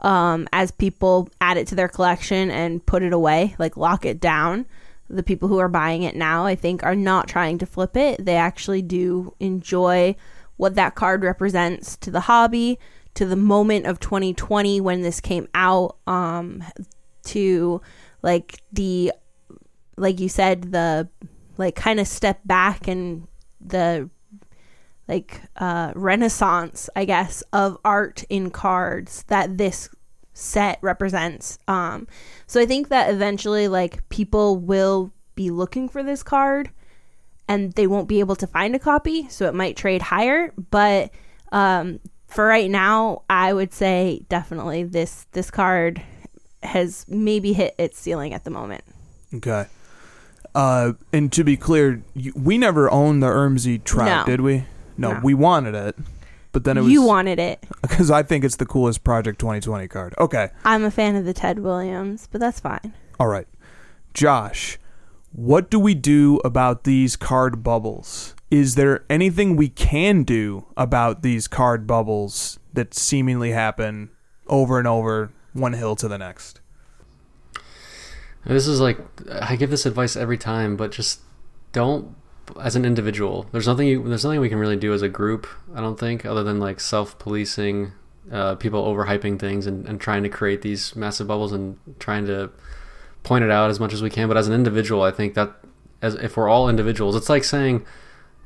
Um, 0.00 0.48
as 0.52 0.70
people 0.70 1.28
add 1.40 1.56
it 1.56 1.66
to 1.68 1.74
their 1.74 1.88
collection 1.88 2.50
and 2.50 2.84
put 2.84 3.02
it 3.02 3.12
away, 3.12 3.54
like 3.58 3.76
lock 3.76 4.04
it 4.04 4.20
down. 4.20 4.66
The 5.10 5.22
people 5.22 5.48
who 5.48 5.58
are 5.58 5.68
buying 5.68 6.04
it 6.04 6.16
now, 6.16 6.46
I 6.46 6.54
think, 6.54 6.82
are 6.82 6.94
not 6.94 7.28
trying 7.28 7.58
to 7.58 7.66
flip 7.66 7.96
it. 7.96 8.24
They 8.24 8.36
actually 8.36 8.82
do 8.82 9.34
enjoy 9.40 10.16
what 10.56 10.76
that 10.76 10.94
card 10.94 11.22
represents 11.22 11.96
to 11.98 12.10
the 12.10 12.20
hobby, 12.20 12.78
to 13.14 13.26
the 13.26 13.36
moment 13.36 13.86
of 13.86 14.00
2020 14.00 14.80
when 14.80 15.02
this 15.02 15.20
came 15.20 15.48
out, 15.54 15.96
um, 16.06 16.64
to 17.24 17.80
like 18.22 18.60
the 18.72 19.12
like 19.96 20.20
you 20.20 20.28
said, 20.28 20.72
the 20.72 21.08
like 21.58 21.74
kind 21.74 22.00
of 22.00 22.06
step 22.08 22.40
back 22.44 22.88
and 22.88 23.26
the 23.60 24.08
like 25.12 25.42
uh, 25.56 25.92
renaissance, 25.94 26.88
I 26.96 27.04
guess, 27.04 27.42
of 27.52 27.76
art 27.84 28.24
in 28.30 28.50
cards 28.50 29.24
that 29.28 29.58
this 29.58 29.90
set 30.32 30.78
represents. 30.80 31.58
Um, 31.68 32.06
so 32.46 32.60
I 32.60 32.66
think 32.66 32.88
that 32.88 33.10
eventually, 33.10 33.68
like 33.68 34.08
people 34.08 34.56
will 34.56 35.12
be 35.34 35.50
looking 35.50 35.88
for 35.90 36.02
this 36.02 36.22
card, 36.22 36.70
and 37.46 37.72
they 37.74 37.86
won't 37.86 38.08
be 38.08 38.20
able 38.20 38.36
to 38.36 38.46
find 38.46 38.74
a 38.74 38.78
copy, 38.78 39.28
so 39.28 39.46
it 39.46 39.54
might 39.54 39.76
trade 39.76 40.00
higher. 40.00 40.52
But 40.70 41.10
um, 41.52 42.00
for 42.26 42.46
right 42.46 42.70
now, 42.70 43.22
I 43.28 43.52
would 43.52 43.74
say 43.74 44.24
definitely 44.30 44.84
this 44.84 45.26
this 45.32 45.50
card 45.50 46.00
has 46.62 47.04
maybe 47.08 47.52
hit 47.52 47.74
its 47.76 47.98
ceiling 47.98 48.32
at 48.32 48.44
the 48.44 48.50
moment. 48.50 48.84
Okay. 49.34 49.66
Uh, 50.54 50.92
and 51.12 51.32
to 51.32 51.44
be 51.44 51.56
clear, 51.56 52.02
you, 52.14 52.32
we 52.36 52.56
never 52.58 52.90
owned 52.90 53.22
the 53.22 53.26
Ermsey 53.26 53.82
trap, 53.82 54.26
No. 54.26 54.30
did 54.30 54.40
we? 54.40 54.64
No, 54.96 55.12
No. 55.14 55.20
we 55.22 55.34
wanted 55.34 55.74
it, 55.74 55.96
but 56.52 56.64
then 56.64 56.76
it 56.78 56.82
was 56.82 56.92
you 56.92 57.02
wanted 57.02 57.38
it. 57.38 57.64
because 57.82 58.10
I 58.10 58.22
think 58.22 58.44
it's 58.44 58.56
the 58.56 58.66
coolest 58.66 59.04
Project 59.04 59.38
2020 59.40 59.88
card. 59.88 60.14
Okay. 60.18 60.50
I'm 60.64 60.84
a 60.84 60.90
fan 60.90 61.16
of 61.16 61.24
the 61.24 61.32
Ted 61.32 61.58
Williams, 61.60 62.28
but 62.30 62.40
that's 62.40 62.60
fine. 62.60 62.92
All 63.18 63.26
right. 63.28 63.46
Josh, 64.14 64.78
what 65.32 65.70
do 65.70 65.78
we 65.78 65.94
do 65.94 66.40
about 66.44 66.84
these 66.84 67.16
card 67.16 67.62
bubbles? 67.62 68.34
Is 68.50 68.74
there 68.74 69.04
anything 69.08 69.56
we 69.56 69.70
can 69.70 70.24
do 70.24 70.66
about 70.76 71.22
these 71.22 71.48
card 71.48 71.86
bubbles 71.86 72.58
that 72.74 72.92
seemingly 72.92 73.52
happen 73.52 74.10
over 74.46 74.78
and 74.78 74.86
over, 74.86 75.32
one 75.54 75.72
hill 75.72 75.96
to 75.96 76.08
the 76.08 76.18
next? 76.18 76.60
This 78.44 78.66
is 78.66 78.80
like 78.80 78.98
I 79.30 79.56
give 79.56 79.70
this 79.70 79.86
advice 79.86 80.16
every 80.16 80.36
time, 80.36 80.76
but 80.76 80.90
just 80.92 81.20
don't 81.72 82.14
as 82.60 82.76
an 82.76 82.84
individual. 82.84 83.46
There's 83.52 83.66
nothing 83.66 83.88
you, 83.88 84.02
there's 84.08 84.24
nothing 84.24 84.40
we 84.40 84.48
can 84.48 84.58
really 84.58 84.76
do 84.76 84.92
as 84.92 85.02
a 85.02 85.08
group. 85.08 85.46
I 85.74 85.80
don't 85.80 85.98
think 85.98 86.24
other 86.24 86.42
than 86.42 86.58
like 86.58 86.80
self 86.80 87.18
policing, 87.18 87.92
uh, 88.30 88.56
people 88.56 88.84
overhyping 88.84 89.38
things 89.38 89.66
and, 89.66 89.86
and 89.86 90.00
trying 90.00 90.22
to 90.22 90.28
create 90.28 90.62
these 90.62 90.94
massive 90.94 91.26
bubbles 91.26 91.52
and 91.52 91.78
trying 91.98 92.26
to 92.26 92.50
point 93.22 93.44
it 93.44 93.50
out 93.50 93.70
as 93.70 93.80
much 93.80 93.92
as 93.92 94.02
we 94.02 94.10
can. 94.10 94.28
But 94.28 94.36
as 94.36 94.48
an 94.48 94.54
individual, 94.54 95.02
I 95.02 95.10
think 95.10 95.34
that 95.34 95.54
as 96.00 96.14
if 96.16 96.36
we're 96.36 96.48
all 96.48 96.68
individuals, 96.68 97.16
it's 97.16 97.28
like 97.28 97.44
saying, 97.44 97.84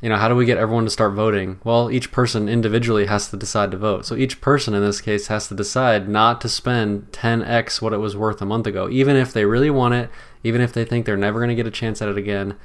you 0.02 0.10
know, 0.10 0.16
how 0.16 0.28
do 0.28 0.36
we 0.36 0.44
get 0.44 0.58
everyone 0.58 0.84
to 0.84 0.90
start 0.90 1.14
voting? 1.14 1.58
Well, 1.64 1.90
each 1.90 2.12
person 2.12 2.48
individually 2.48 3.06
has 3.06 3.30
to 3.30 3.36
decide 3.36 3.70
to 3.70 3.78
vote. 3.78 4.04
So 4.04 4.14
each 4.14 4.42
person 4.42 4.74
in 4.74 4.82
this 4.82 5.00
case 5.00 5.28
has 5.28 5.48
to 5.48 5.54
decide 5.54 6.08
not 6.08 6.40
to 6.42 6.48
spend 6.50 7.10
10x 7.12 7.80
what 7.80 7.94
it 7.94 7.98
was 7.98 8.16
worth 8.16 8.42
a 8.42 8.46
month 8.46 8.66
ago, 8.66 8.90
even 8.90 9.16
if 9.16 9.32
they 9.32 9.46
really 9.46 9.70
want 9.70 9.94
it, 9.94 10.10
even 10.44 10.60
if 10.60 10.72
they 10.72 10.84
think 10.84 11.06
they're 11.06 11.16
never 11.16 11.38
going 11.38 11.48
to 11.48 11.54
get 11.54 11.66
a 11.66 11.70
chance 11.70 12.02
at 12.02 12.10
it 12.10 12.18
again. 12.18 12.56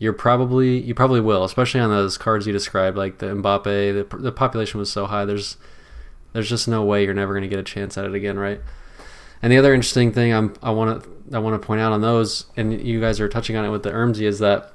You're 0.00 0.14
probably 0.14 0.80
you 0.80 0.94
probably 0.94 1.20
will, 1.20 1.44
especially 1.44 1.78
on 1.78 1.90
those 1.90 2.16
cards 2.16 2.46
you 2.46 2.54
described, 2.54 2.96
like 2.96 3.18
the 3.18 3.26
Mbappe. 3.26 3.64
The, 3.64 4.16
the 4.16 4.32
population 4.32 4.80
was 4.80 4.90
so 4.90 5.04
high. 5.04 5.26
There's 5.26 5.58
there's 6.32 6.48
just 6.48 6.66
no 6.66 6.82
way 6.82 7.04
you're 7.04 7.12
never 7.12 7.34
going 7.34 7.42
to 7.42 7.48
get 7.48 7.58
a 7.58 7.62
chance 7.62 7.98
at 7.98 8.06
it 8.06 8.14
again, 8.14 8.38
right? 8.38 8.62
And 9.42 9.52
the 9.52 9.58
other 9.58 9.74
interesting 9.74 10.10
thing 10.10 10.32
I'm, 10.32 10.54
I 10.62 10.70
want 10.70 11.04
to 11.04 11.36
I 11.36 11.38
want 11.38 11.60
to 11.60 11.64
point 11.64 11.82
out 11.82 11.92
on 11.92 12.00
those, 12.00 12.46
and 12.56 12.80
you 12.80 12.98
guys 12.98 13.20
are 13.20 13.28
touching 13.28 13.56
on 13.56 13.66
it 13.66 13.68
with 13.68 13.82
the 13.82 13.90
Ermsy, 13.90 14.22
is 14.22 14.38
that 14.38 14.72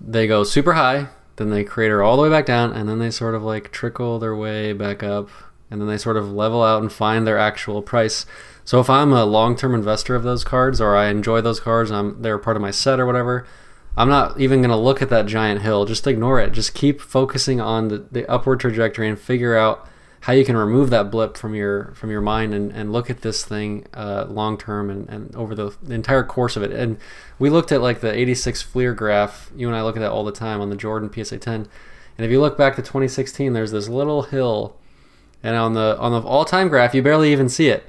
they 0.00 0.28
go 0.28 0.44
super 0.44 0.74
high, 0.74 1.08
then 1.36 1.50
they 1.50 1.64
crater 1.64 2.00
all 2.00 2.16
the 2.16 2.22
way 2.22 2.30
back 2.30 2.46
down, 2.46 2.72
and 2.72 2.88
then 2.88 3.00
they 3.00 3.10
sort 3.10 3.34
of 3.34 3.42
like 3.42 3.72
trickle 3.72 4.20
their 4.20 4.36
way 4.36 4.72
back 4.72 5.02
up, 5.02 5.28
and 5.72 5.80
then 5.80 5.88
they 5.88 5.98
sort 5.98 6.16
of 6.16 6.30
level 6.30 6.62
out 6.62 6.82
and 6.82 6.92
find 6.92 7.26
their 7.26 7.38
actual 7.38 7.82
price. 7.82 8.26
So 8.64 8.78
if 8.78 8.88
I'm 8.88 9.12
a 9.12 9.24
long-term 9.24 9.74
investor 9.74 10.14
of 10.14 10.22
those 10.22 10.44
cards, 10.44 10.80
or 10.80 10.96
I 10.96 11.08
enjoy 11.08 11.40
those 11.40 11.58
cards, 11.58 11.90
I'm 11.90 12.22
they're 12.22 12.38
part 12.38 12.56
of 12.56 12.62
my 12.62 12.70
set 12.70 13.00
or 13.00 13.06
whatever. 13.06 13.44
I'm 13.96 14.08
not 14.08 14.38
even 14.38 14.60
going 14.60 14.70
to 14.70 14.76
look 14.76 15.00
at 15.00 15.08
that 15.08 15.26
giant 15.26 15.62
hill. 15.62 15.86
Just 15.86 16.06
ignore 16.06 16.38
it. 16.40 16.52
Just 16.52 16.74
keep 16.74 17.00
focusing 17.00 17.60
on 17.60 17.88
the, 17.88 17.98
the 18.10 18.30
upward 18.30 18.60
trajectory 18.60 19.08
and 19.08 19.18
figure 19.18 19.56
out 19.56 19.88
how 20.20 20.32
you 20.32 20.44
can 20.44 20.56
remove 20.56 20.90
that 20.90 21.10
blip 21.10 21.36
from 21.36 21.54
your 21.54 21.92
from 21.94 22.10
your 22.10 22.20
mind 22.20 22.52
and, 22.52 22.72
and 22.72 22.92
look 22.92 23.08
at 23.08 23.22
this 23.22 23.44
thing 23.44 23.86
uh, 23.94 24.26
long 24.28 24.58
term 24.58 24.90
and, 24.90 25.08
and 25.08 25.34
over 25.36 25.54
the, 25.54 25.74
the 25.82 25.94
entire 25.94 26.24
course 26.24 26.56
of 26.56 26.62
it. 26.62 26.72
And 26.72 26.98
we 27.38 27.48
looked 27.48 27.70
at 27.72 27.80
like 27.80 28.00
the 28.00 28.12
86 28.12 28.60
Fleer 28.62 28.92
graph. 28.92 29.50
You 29.56 29.68
and 29.68 29.76
I 29.76 29.82
look 29.82 29.96
at 29.96 30.00
that 30.00 30.10
all 30.10 30.24
the 30.24 30.32
time 30.32 30.60
on 30.60 30.68
the 30.68 30.76
Jordan 30.76 31.12
PSA 31.12 31.38
10. 31.38 31.68
And 32.18 32.24
if 32.24 32.30
you 32.30 32.40
look 32.40 32.58
back 32.58 32.76
to 32.76 32.82
2016, 32.82 33.52
there's 33.52 33.72
this 33.72 33.88
little 33.88 34.22
hill, 34.22 34.76
and 35.42 35.54
on 35.54 35.74
the 35.74 35.96
on 35.98 36.12
the 36.12 36.20
all 36.26 36.44
time 36.44 36.68
graph, 36.68 36.94
you 36.94 37.02
barely 37.02 37.30
even 37.32 37.48
see 37.48 37.68
it. 37.68 37.84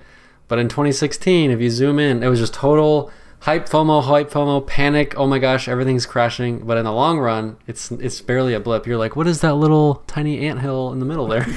But 0.48 0.60
in 0.60 0.70
2016, 0.70 1.52
if 1.52 1.60
you 1.60 1.70
zoom 1.70 2.00
in, 2.00 2.24
it 2.24 2.28
was 2.30 2.40
just 2.40 2.54
total 2.54 3.12
hype 3.40 3.68
FOMO, 3.70 4.04
hype 4.04 4.30
FOMO, 4.30 4.66
panic. 4.66 5.14
Oh 5.18 5.28
my 5.28 5.40
gosh, 5.40 5.68
everything's 5.68 6.06
crashing. 6.06 6.60
But 6.66 6.78
in 6.78 6.86
the 6.86 6.92
long 6.92 7.20
run, 7.20 7.58
it's 7.68 7.92
it's 7.92 8.22
barely 8.22 8.54
a 8.54 8.60
blip. 8.60 8.86
You're 8.88 8.98
like, 8.98 9.16
what 9.16 9.28
is 9.28 9.42
that 9.42 9.56
little 9.56 10.04
tiny 10.08 10.48
anthill 10.48 10.92
in 10.92 11.00
the 11.00 11.06
middle 11.06 11.28
there? 11.28 11.46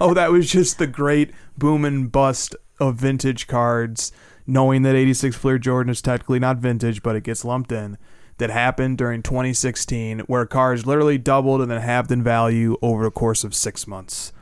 Oh, 0.00 0.14
that 0.14 0.32
was 0.32 0.50
just 0.50 0.78
the 0.78 0.86
great 0.86 1.32
boom 1.58 1.84
and 1.84 2.10
bust 2.10 2.56
of 2.80 2.96
vintage 2.96 3.46
cards. 3.46 4.12
knowing 4.46 4.82
that 4.82 4.94
86 4.94 5.36
Fleer 5.36 5.58
Jordan 5.58 5.90
is 5.90 6.02
technically 6.02 6.38
not 6.38 6.58
vintage, 6.58 7.02
but 7.02 7.16
it 7.16 7.22
gets 7.22 7.44
lumped 7.44 7.70
in, 7.72 7.96
that 8.38 8.50
happened 8.50 8.98
during 8.98 9.22
2016, 9.22 10.20
where 10.20 10.44
cars 10.46 10.84
literally 10.86 11.16
doubled 11.18 11.60
and 11.62 11.70
then 11.70 11.80
halved 11.80 12.10
in 12.12 12.22
value 12.22 12.76
over 12.82 13.04
the 13.04 13.10
course 13.10 13.44
of 13.44 13.54
six 13.54 13.86
months. 13.86 14.32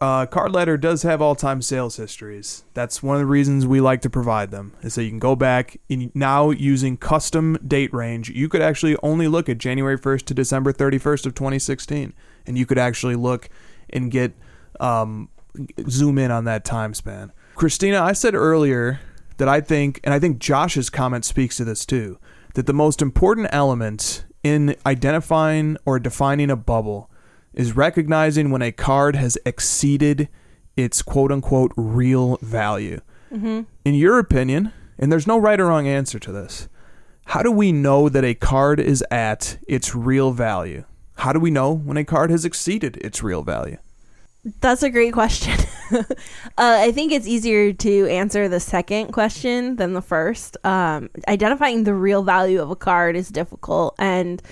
Uh, 0.00 0.26
Card 0.26 0.52
Ladder 0.52 0.76
does 0.76 1.02
have 1.02 1.20
all-time 1.20 1.60
sales 1.60 1.96
histories. 1.96 2.62
That's 2.72 3.02
one 3.02 3.16
of 3.16 3.20
the 3.20 3.26
reasons 3.26 3.66
we 3.66 3.80
like 3.80 4.00
to 4.02 4.10
provide 4.10 4.50
them. 4.50 4.74
Is 4.82 4.94
so 4.94 5.00
you 5.00 5.10
can 5.10 5.18
go 5.18 5.34
back 5.34 5.80
in 5.88 6.12
now 6.14 6.50
using 6.50 6.96
custom 6.96 7.58
date 7.66 7.92
range. 7.92 8.30
You 8.30 8.48
could 8.48 8.62
actually 8.62 8.96
only 9.02 9.26
look 9.26 9.48
at 9.48 9.58
January 9.58 9.98
1st 9.98 10.24
to 10.26 10.34
December 10.34 10.72
31st 10.72 11.26
of 11.26 11.34
2016, 11.34 12.12
and 12.46 12.56
you 12.58 12.64
could 12.64 12.78
actually 12.78 13.16
look 13.16 13.48
and 13.90 14.10
get 14.10 14.34
um, 14.78 15.28
zoom 15.88 16.18
in 16.18 16.30
on 16.30 16.44
that 16.44 16.64
time 16.64 16.94
span. 16.94 17.32
Christina, 17.54 18.00
I 18.00 18.12
said 18.12 18.34
earlier 18.34 19.00
that 19.38 19.48
I 19.48 19.60
think, 19.60 20.00
and 20.04 20.14
I 20.14 20.18
think 20.18 20.38
Josh's 20.38 20.90
comment 20.90 21.24
speaks 21.24 21.56
to 21.56 21.64
this 21.64 21.84
too, 21.84 22.18
that 22.54 22.66
the 22.66 22.72
most 22.72 23.02
important 23.02 23.48
element 23.50 24.24
in 24.42 24.76
identifying 24.86 25.76
or 25.84 25.98
defining 25.98 26.50
a 26.50 26.56
bubble 26.56 27.10
is 27.54 27.76
recognizing 27.76 28.50
when 28.50 28.62
a 28.62 28.72
card 28.72 29.16
has 29.16 29.38
exceeded 29.44 30.28
its 30.76 31.02
quote 31.02 31.30
unquote 31.30 31.72
real 31.76 32.38
value. 32.42 33.00
In 33.84 33.94
your 33.94 34.18
opinion, 34.18 34.72
and 34.98 35.10
there's 35.10 35.26
no 35.26 35.38
right 35.38 35.58
or 35.58 35.66
wrong 35.66 35.86
answer 35.86 36.18
to 36.18 36.32
this, 36.32 36.68
how 37.26 37.42
do 37.42 37.50
we 37.50 37.72
know 37.72 38.08
that 38.08 38.24
a 38.24 38.34
card 38.34 38.80
is 38.80 39.02
at 39.10 39.58
its 39.66 39.94
real 39.94 40.32
value? 40.32 40.84
How 41.16 41.32
do 41.32 41.40
we 41.40 41.50
know 41.50 41.72
when 41.72 41.96
a 41.96 42.04
card 42.04 42.30
has 42.30 42.44
exceeded 42.44 42.96
its 42.98 43.22
real 43.22 43.42
value? 43.42 43.78
That's 44.60 44.82
a 44.82 44.90
great 44.90 45.12
question. 45.12 45.54
uh, 45.92 46.04
I 46.58 46.90
think 46.90 47.12
it's 47.12 47.28
easier 47.28 47.72
to 47.72 48.08
answer 48.08 48.48
the 48.48 48.58
second 48.58 49.12
question 49.12 49.76
than 49.76 49.92
the 49.92 50.02
first. 50.02 50.56
Um, 50.64 51.10
identifying 51.28 51.84
the 51.84 51.94
real 51.94 52.24
value 52.24 52.60
of 52.60 52.70
a 52.70 52.76
card 52.76 53.14
is 53.14 53.28
difficult, 53.28 53.94
and 53.98 54.42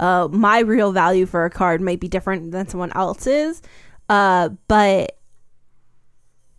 uh, 0.00 0.28
my 0.32 0.60
real 0.60 0.92
value 0.92 1.26
for 1.26 1.44
a 1.44 1.50
card 1.50 1.80
might 1.80 2.00
be 2.00 2.08
different 2.08 2.50
than 2.50 2.66
someone 2.66 2.90
else's. 2.94 3.62
Uh, 4.08 4.48
but 4.66 5.18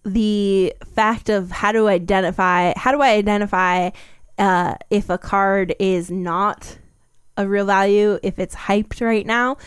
the 0.03 0.73
fact 0.95 1.29
of 1.29 1.51
how 1.51 1.71
to 1.71 1.87
identify, 1.87 2.71
how 2.77 2.91
do 2.91 3.01
I 3.01 3.09
identify 3.09 3.89
uh, 4.37 4.75
if 4.89 5.09
a 5.09 5.17
card 5.17 5.75
is 5.79 6.11
not 6.11 6.77
a 7.35 7.47
real 7.47 7.65
value, 7.65 8.19
if 8.23 8.39
it's 8.39 8.55
hyped 8.55 9.05
right 9.05 9.25
now? 9.25 9.57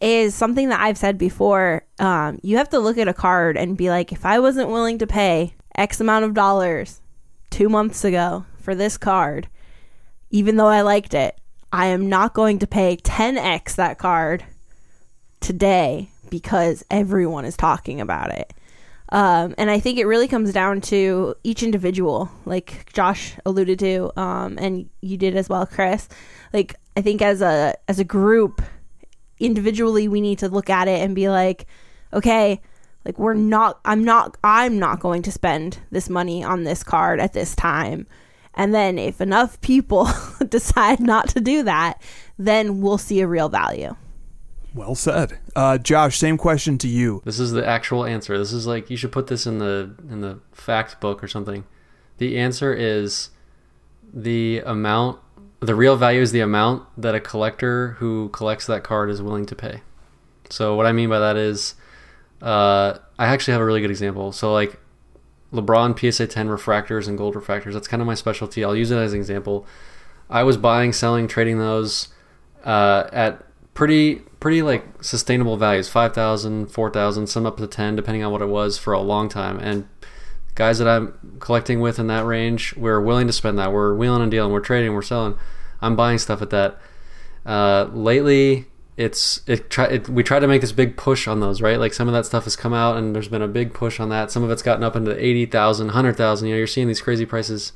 is 0.00 0.34
something 0.34 0.70
that 0.70 0.80
I've 0.80 0.96
said 0.96 1.18
before. 1.18 1.82
Um, 1.98 2.38
you 2.42 2.56
have 2.56 2.70
to 2.70 2.78
look 2.78 2.96
at 2.96 3.06
a 3.06 3.12
card 3.12 3.58
and 3.58 3.76
be 3.76 3.90
like, 3.90 4.12
if 4.12 4.24
I 4.24 4.38
wasn't 4.38 4.70
willing 4.70 4.96
to 4.96 5.06
pay 5.06 5.52
X 5.76 6.00
amount 6.00 6.24
of 6.24 6.32
dollars 6.32 7.02
two 7.50 7.68
months 7.68 8.02
ago 8.02 8.46
for 8.56 8.74
this 8.74 8.96
card, 8.96 9.48
even 10.30 10.56
though 10.56 10.68
I 10.68 10.80
liked 10.80 11.12
it, 11.12 11.38
I 11.72 11.86
am 11.86 12.08
not 12.08 12.34
going 12.34 12.58
to 12.60 12.66
pay 12.66 12.96
10x 12.96 13.76
that 13.76 13.98
card 13.98 14.44
today 15.40 16.10
because 16.30 16.84
everyone 16.90 17.44
is 17.44 17.56
talking 17.56 18.00
about 18.00 18.32
it. 18.32 18.52
Um, 19.10 19.54
and 19.58 19.70
I 19.70 19.80
think 19.80 19.98
it 19.98 20.06
really 20.06 20.28
comes 20.28 20.52
down 20.52 20.80
to 20.82 21.34
each 21.42 21.62
individual, 21.62 22.30
like 22.44 22.92
Josh 22.92 23.34
alluded 23.44 23.78
to, 23.80 24.12
um, 24.20 24.56
and 24.60 24.88
you 25.00 25.16
did 25.16 25.36
as 25.36 25.48
well, 25.48 25.66
Chris. 25.66 26.08
Like 26.52 26.76
I 26.96 27.02
think 27.02 27.20
as 27.20 27.42
a 27.42 27.74
as 27.88 27.98
a 27.98 28.04
group, 28.04 28.62
individually 29.40 30.06
we 30.06 30.20
need 30.20 30.38
to 30.38 30.48
look 30.48 30.70
at 30.70 30.86
it 30.86 31.00
and 31.00 31.14
be 31.14 31.28
like 31.28 31.66
okay 32.12 32.60
like 33.06 33.18
we're 33.18 33.34
not 33.34 33.80
i'm 33.86 34.04
not 34.04 34.36
i'm 34.44 34.78
not 34.78 35.00
going 35.00 35.22
to 35.22 35.32
spend 35.32 35.78
this 35.90 36.10
money 36.10 36.44
on 36.44 36.62
this 36.62 36.84
card 36.84 37.18
at 37.18 37.32
this 37.32 37.56
time 37.56 38.06
and 38.54 38.74
then 38.74 38.98
if 38.98 39.20
enough 39.20 39.60
people 39.60 40.08
decide 40.48 41.00
not 41.00 41.28
to 41.28 41.40
do 41.40 41.62
that 41.62 42.00
then 42.38 42.80
we'll 42.80 42.98
see 42.98 43.20
a 43.20 43.26
real 43.26 43.48
value 43.48 43.94
Well 44.74 44.94
said. 44.94 45.38
Uh, 45.56 45.78
Josh, 45.78 46.18
same 46.18 46.38
question 46.38 46.78
to 46.78 46.88
you. 46.88 47.22
This 47.24 47.40
is 47.40 47.50
the 47.50 47.66
actual 47.66 48.04
answer. 48.04 48.38
This 48.38 48.52
is 48.52 48.66
like 48.66 48.88
you 48.88 48.96
should 48.96 49.12
put 49.12 49.26
this 49.26 49.46
in 49.46 49.58
the 49.58 49.94
in 50.08 50.20
the 50.20 50.38
fact 50.52 51.00
book 51.00 51.22
or 51.24 51.28
something. 51.28 51.64
The 52.18 52.38
answer 52.38 52.72
is 52.72 53.30
the 54.12 54.62
amount 54.64 55.18
the 55.60 55.74
real 55.74 55.96
value 55.96 56.22
is 56.22 56.32
the 56.32 56.40
amount 56.40 56.84
that 56.96 57.14
a 57.14 57.20
collector 57.20 57.92
who 57.98 58.30
collects 58.30 58.66
that 58.66 58.82
card 58.82 59.10
is 59.10 59.20
willing 59.20 59.46
to 59.46 59.54
pay. 59.54 59.82
So 60.48 60.74
what 60.74 60.86
I 60.86 60.92
mean 60.92 61.08
by 61.08 61.18
that 61.18 61.36
is 61.36 61.74
uh, 62.42 62.98
I 63.18 63.26
actually 63.26 63.52
have 63.52 63.60
a 63.60 63.64
really 63.64 63.82
good 63.82 63.90
example. 63.90 64.32
So 64.32 64.52
like 64.52 64.80
LeBron 65.52 65.98
PSA 65.98 66.26
10 66.26 66.48
refractors 66.48 67.08
and 67.08 67.18
gold 67.18 67.34
refractors, 67.34 67.72
that's 67.72 67.88
kind 67.88 68.00
of 68.00 68.06
my 68.06 68.14
specialty. 68.14 68.64
I'll 68.64 68.76
use 68.76 68.90
it 68.90 68.96
as 68.96 69.12
an 69.12 69.18
example. 69.18 69.66
I 70.28 70.44
was 70.44 70.56
buying, 70.56 70.92
selling, 70.92 71.26
trading 71.26 71.58
those 71.58 72.08
uh, 72.64 73.08
at 73.12 73.44
pretty 73.74 74.22
pretty 74.40 74.62
like 74.62 74.84
sustainable 75.02 75.56
values 75.56 75.88
5000 75.88 76.66
4000 76.66 77.26
some 77.26 77.46
up 77.46 77.58
to 77.58 77.66
10 77.66 77.94
depending 77.94 78.24
on 78.24 78.32
what 78.32 78.42
it 78.42 78.48
was 78.48 78.78
for 78.78 78.92
a 78.92 79.00
long 79.00 79.28
time. 79.28 79.58
And 79.58 79.88
guys 80.54 80.78
that 80.78 80.88
i'm 80.88 81.36
collecting 81.40 81.80
with 81.80 81.98
in 81.98 82.06
that 82.08 82.24
range 82.26 82.74
we're 82.76 83.00
willing 83.00 83.26
to 83.26 83.32
spend 83.32 83.58
that. 83.58 83.72
We're 83.72 83.94
wheeling 83.94 84.22
and 84.22 84.30
dealing. 84.30 84.52
We're 84.52 84.60
trading. 84.60 84.94
We're 84.94 85.02
selling. 85.02 85.38
I'm 85.80 85.96
buying 85.96 86.18
stuff 86.18 86.42
at 86.42 86.50
that. 86.50 86.78
Uh, 87.46 87.88
lately 87.92 88.66
it's 89.00 89.40
it, 89.46 89.70
try, 89.70 89.86
it 89.86 90.08
we 90.08 90.22
try 90.22 90.38
to 90.38 90.46
make 90.46 90.60
this 90.60 90.72
big 90.72 90.96
push 90.96 91.26
on 91.26 91.40
those 91.40 91.62
right 91.62 91.78
like 91.78 91.94
some 91.94 92.06
of 92.06 92.12
that 92.12 92.26
stuff 92.26 92.44
has 92.44 92.54
come 92.54 92.74
out 92.74 92.98
and 92.98 93.14
there's 93.14 93.28
been 93.28 93.40
a 93.40 93.48
big 93.48 93.72
push 93.72 93.98
on 93.98 94.10
that 94.10 94.30
some 94.30 94.42
of 94.42 94.50
it's 94.50 94.62
gotten 94.62 94.84
up 94.84 94.94
into 94.94 95.12
80000 95.18 95.86
100000 95.86 96.46
you 96.46 96.54
know 96.54 96.58
you're 96.58 96.66
seeing 96.66 96.86
these 96.86 97.00
crazy 97.00 97.24
prices 97.24 97.72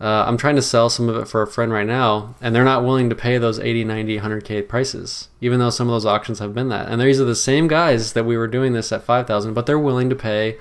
uh, 0.00 0.24
I'm 0.26 0.36
trying 0.36 0.56
to 0.56 0.62
sell 0.62 0.90
some 0.90 1.08
of 1.08 1.16
it 1.16 1.28
for 1.28 1.40
a 1.40 1.46
friend 1.46 1.72
right 1.72 1.86
now, 1.86 2.34
and 2.40 2.54
they're 2.54 2.64
not 2.64 2.82
willing 2.82 3.08
to 3.10 3.14
pay 3.14 3.38
those 3.38 3.60
80, 3.60 3.84
90, 3.84 4.18
100k 4.18 4.68
prices, 4.68 5.28
even 5.40 5.60
though 5.60 5.70
some 5.70 5.88
of 5.88 5.92
those 5.92 6.04
auctions 6.04 6.40
have 6.40 6.52
been 6.52 6.68
that. 6.68 6.88
And 6.88 7.00
these 7.00 7.20
are 7.20 7.24
the 7.24 7.36
same 7.36 7.68
guys 7.68 8.12
that 8.12 8.24
we 8.24 8.36
were 8.36 8.48
doing 8.48 8.72
this 8.72 8.90
at 8.90 9.04
5,000, 9.04 9.54
but 9.54 9.66
they're 9.66 9.78
willing 9.78 10.10
to 10.10 10.16
pay 10.16 10.58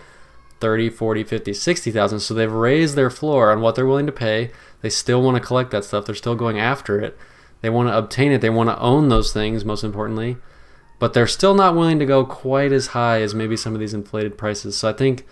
30, 0.59 0.91
40, 0.91 1.23
50, 1.23 1.51
60,000. 1.51 2.19
So 2.19 2.33
they've 2.33 2.51
raised 2.51 2.95
their 2.95 3.09
floor 3.09 3.51
on 3.51 3.59
what 3.59 3.73
they're 3.75 3.87
willing 3.87 4.05
to 4.05 4.11
pay. 4.11 4.51
They 4.81 4.89
still 4.89 5.21
want 5.21 5.35
to 5.35 5.45
collect 5.45 5.71
that 5.71 5.83
stuff. 5.83 6.05
They're 6.05 6.15
still 6.15 6.35
going 6.35 6.59
after 6.59 7.01
it. 7.01 7.17
They 7.63 7.69
want 7.69 7.87
to 7.87 7.97
obtain 7.97 8.33
it. 8.33 8.41
They 8.41 8.49
want 8.49 8.69
to 8.69 8.77
own 8.77 9.07
those 9.07 9.31
things, 9.31 9.63
most 9.63 9.85
importantly. 9.85 10.35
But 10.99 11.13
they're 11.13 11.25
still 11.25 11.55
not 11.55 11.75
willing 11.75 11.97
to 11.99 12.05
go 12.05 12.25
quite 12.25 12.73
as 12.73 12.87
high 12.87 13.21
as 13.21 13.33
maybe 13.33 13.55
some 13.55 13.73
of 13.73 13.79
these 13.79 13.93
inflated 13.93 14.37
prices. 14.37 14.77
So 14.77 14.89
I 14.89 14.93
think 14.93 15.25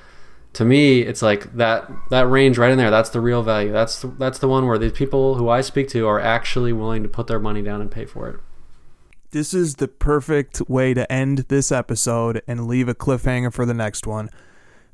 to 0.54 0.66
me 0.66 1.02
it's 1.02 1.22
like 1.22 1.54
that 1.56 1.90
that 2.10 2.28
range 2.28 2.58
right 2.58 2.72
in 2.72 2.78
there 2.78 2.92
that's 2.92 3.12
the 3.12 3.22
real 3.22 3.42
value 3.42 3.72
that's 3.72 4.02
the, 4.02 4.08
that's 4.20 4.38
the 4.40 4.50
one 4.50 4.68
where 4.68 4.78
these 4.78 4.92
people 4.92 5.36
who 5.36 5.48
I 5.48 5.62
speak 5.62 5.88
to 5.90 6.06
are 6.06 6.20
actually 6.20 6.74
willing 6.74 7.04
to 7.04 7.08
put 7.08 7.28
their 7.28 7.40
money 7.40 7.62
down 7.62 7.80
and 7.80 7.90
pay 7.90 8.04
for 8.04 8.28
it 8.28 8.38
This 9.32 9.54
is 9.54 9.76
the 9.76 9.88
perfect 9.88 10.62
way 10.68 10.94
to 10.94 11.10
end 11.10 11.46
this 11.48 11.72
episode 11.72 12.42
and 12.48 12.68
leave 12.68 12.90
a 12.90 12.94
cliffhanger 12.94 13.54
for 13.54 13.66
the 13.66 13.74
next 13.74 14.06
one. 14.06 14.30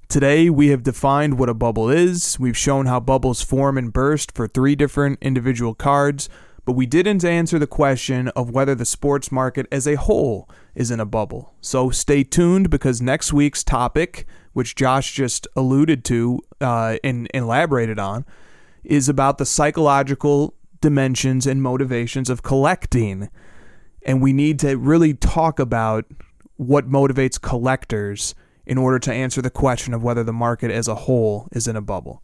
Today, 0.09 0.47
we 0.49 0.67
have 0.67 0.83
defined 0.83 1.39
what 1.39 1.49
a 1.49 1.55
bubble 1.55 1.89
is. 1.89 2.39
We've 2.39 2.55
shown 2.55 2.85
how 2.85 2.99
bubbles 2.99 3.41
form 3.41 3.79
and 3.79 3.91
burst 3.91 4.31
for 4.31 4.47
three 4.47 4.75
different 4.75 5.17
individual 5.21 5.73
cards, 5.73 6.29
but 6.67 6.73
we 6.73 6.85
didn't 6.85 7.23
answer 7.23 7.57
the 7.57 7.65
question 7.65 8.27
of 8.35 8.51
whether 8.51 8.75
the 8.75 8.83
sports 8.83 9.31
market 9.31 9.65
as 9.71 9.87
a 9.87 9.95
whole 9.95 10.49
is 10.75 10.91
in 10.91 10.99
a 10.99 11.05
bubble. 11.05 11.53
So 11.61 11.91
stay 11.91 12.25
tuned 12.25 12.69
because 12.69 13.01
next 13.01 13.31
week's 13.31 13.63
topic, 13.63 14.27
which 14.51 14.75
Josh 14.75 15.13
just 15.13 15.47
alluded 15.55 16.03
to 16.03 16.41
uh, 16.59 16.97
and 17.05 17.29
elaborated 17.33 17.99
on, 17.99 18.25
is 18.83 19.07
about 19.07 19.37
the 19.37 19.45
psychological 19.45 20.55
dimensions 20.81 21.47
and 21.47 21.63
motivations 21.63 22.29
of 22.29 22.43
collecting 22.43 23.29
and 24.01 24.21
we 24.21 24.33
need 24.33 24.59
to 24.59 24.75
really 24.77 25.13
talk 25.13 25.59
about 25.59 26.03
what 26.57 26.89
motivates 26.89 27.39
collectors 27.39 28.35
in 28.65 28.77
order 28.77 28.99
to 28.99 29.13
answer 29.13 29.41
the 29.41 29.49
question 29.49 29.93
of 29.93 30.03
whether 30.03 30.23
the 30.23 30.33
market 30.33 30.69
as 30.69 30.89
a 30.89 30.95
whole 30.95 31.47
is 31.53 31.65
in 31.65 31.77
a 31.77 31.81
bubble. 31.81 32.21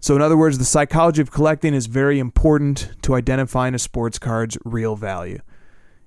So, 0.00 0.14
in 0.14 0.22
other 0.22 0.36
words, 0.36 0.58
the 0.58 0.64
psychology 0.64 1.22
of 1.22 1.30
collecting 1.30 1.74
is 1.74 1.86
very 1.86 2.18
important 2.18 2.92
to 3.02 3.14
identifying 3.14 3.74
a 3.74 3.78
sports 3.78 4.18
card's 4.18 4.58
real 4.64 4.94
value. 4.94 5.40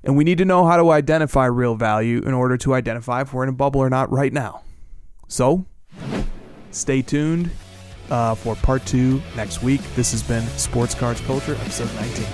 And 0.04 0.15
we 0.15 0.23
need 0.23 0.38
to 0.38 0.45
know 0.45 0.65
how 0.65 0.78
to 0.78 0.91
identify 0.91 1.45
real 1.45 1.75
value 1.75 2.21
in 2.21 2.34
order 2.34 2.56
to 2.58 2.73
identify 2.73 3.21
if 3.21 3.34
we're 3.34 3.43
in 3.43 3.49
a 3.49 3.54
bubble 3.54 3.82
or 3.82 3.89
not 3.89 4.12
right 4.12 4.32
now. 4.32 4.62
So, 5.28 5.65
stay 6.71 7.02
tuned 7.02 7.49
uh, 8.10 8.36
for 8.36 8.56
part 8.56 8.86
two 8.86 9.21
next 9.36 9.62
week. 9.62 9.82
This 9.95 10.12
has 10.12 10.23
been 10.23 10.43
Sports 10.58 10.95
Cards 10.95 11.21
Culture, 11.21 11.56
episode 11.56 11.93
19. 11.95 12.25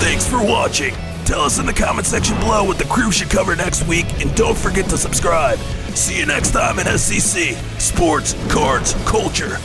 Thanks 0.00 0.26
for 0.26 0.42
watching. 0.42 0.94
Tell 1.24 1.40
us 1.40 1.58
in 1.58 1.66
the 1.66 1.74
comment 1.74 2.06
section 2.06 2.38
below 2.38 2.64
what 2.64 2.78
the 2.78 2.84
crew 2.84 3.12
should 3.12 3.28
cover 3.28 3.54
next 3.54 3.86
week, 3.86 4.06
and 4.22 4.34
don't 4.34 4.56
forget 4.56 4.88
to 4.88 4.96
subscribe. 4.96 5.58
See 5.94 6.18
you 6.18 6.24
next 6.24 6.52
time 6.52 6.78
at 6.78 6.86
SCC 6.86 7.52
Sports 7.78 8.34
Cards 8.50 8.94
Culture. 9.04 9.58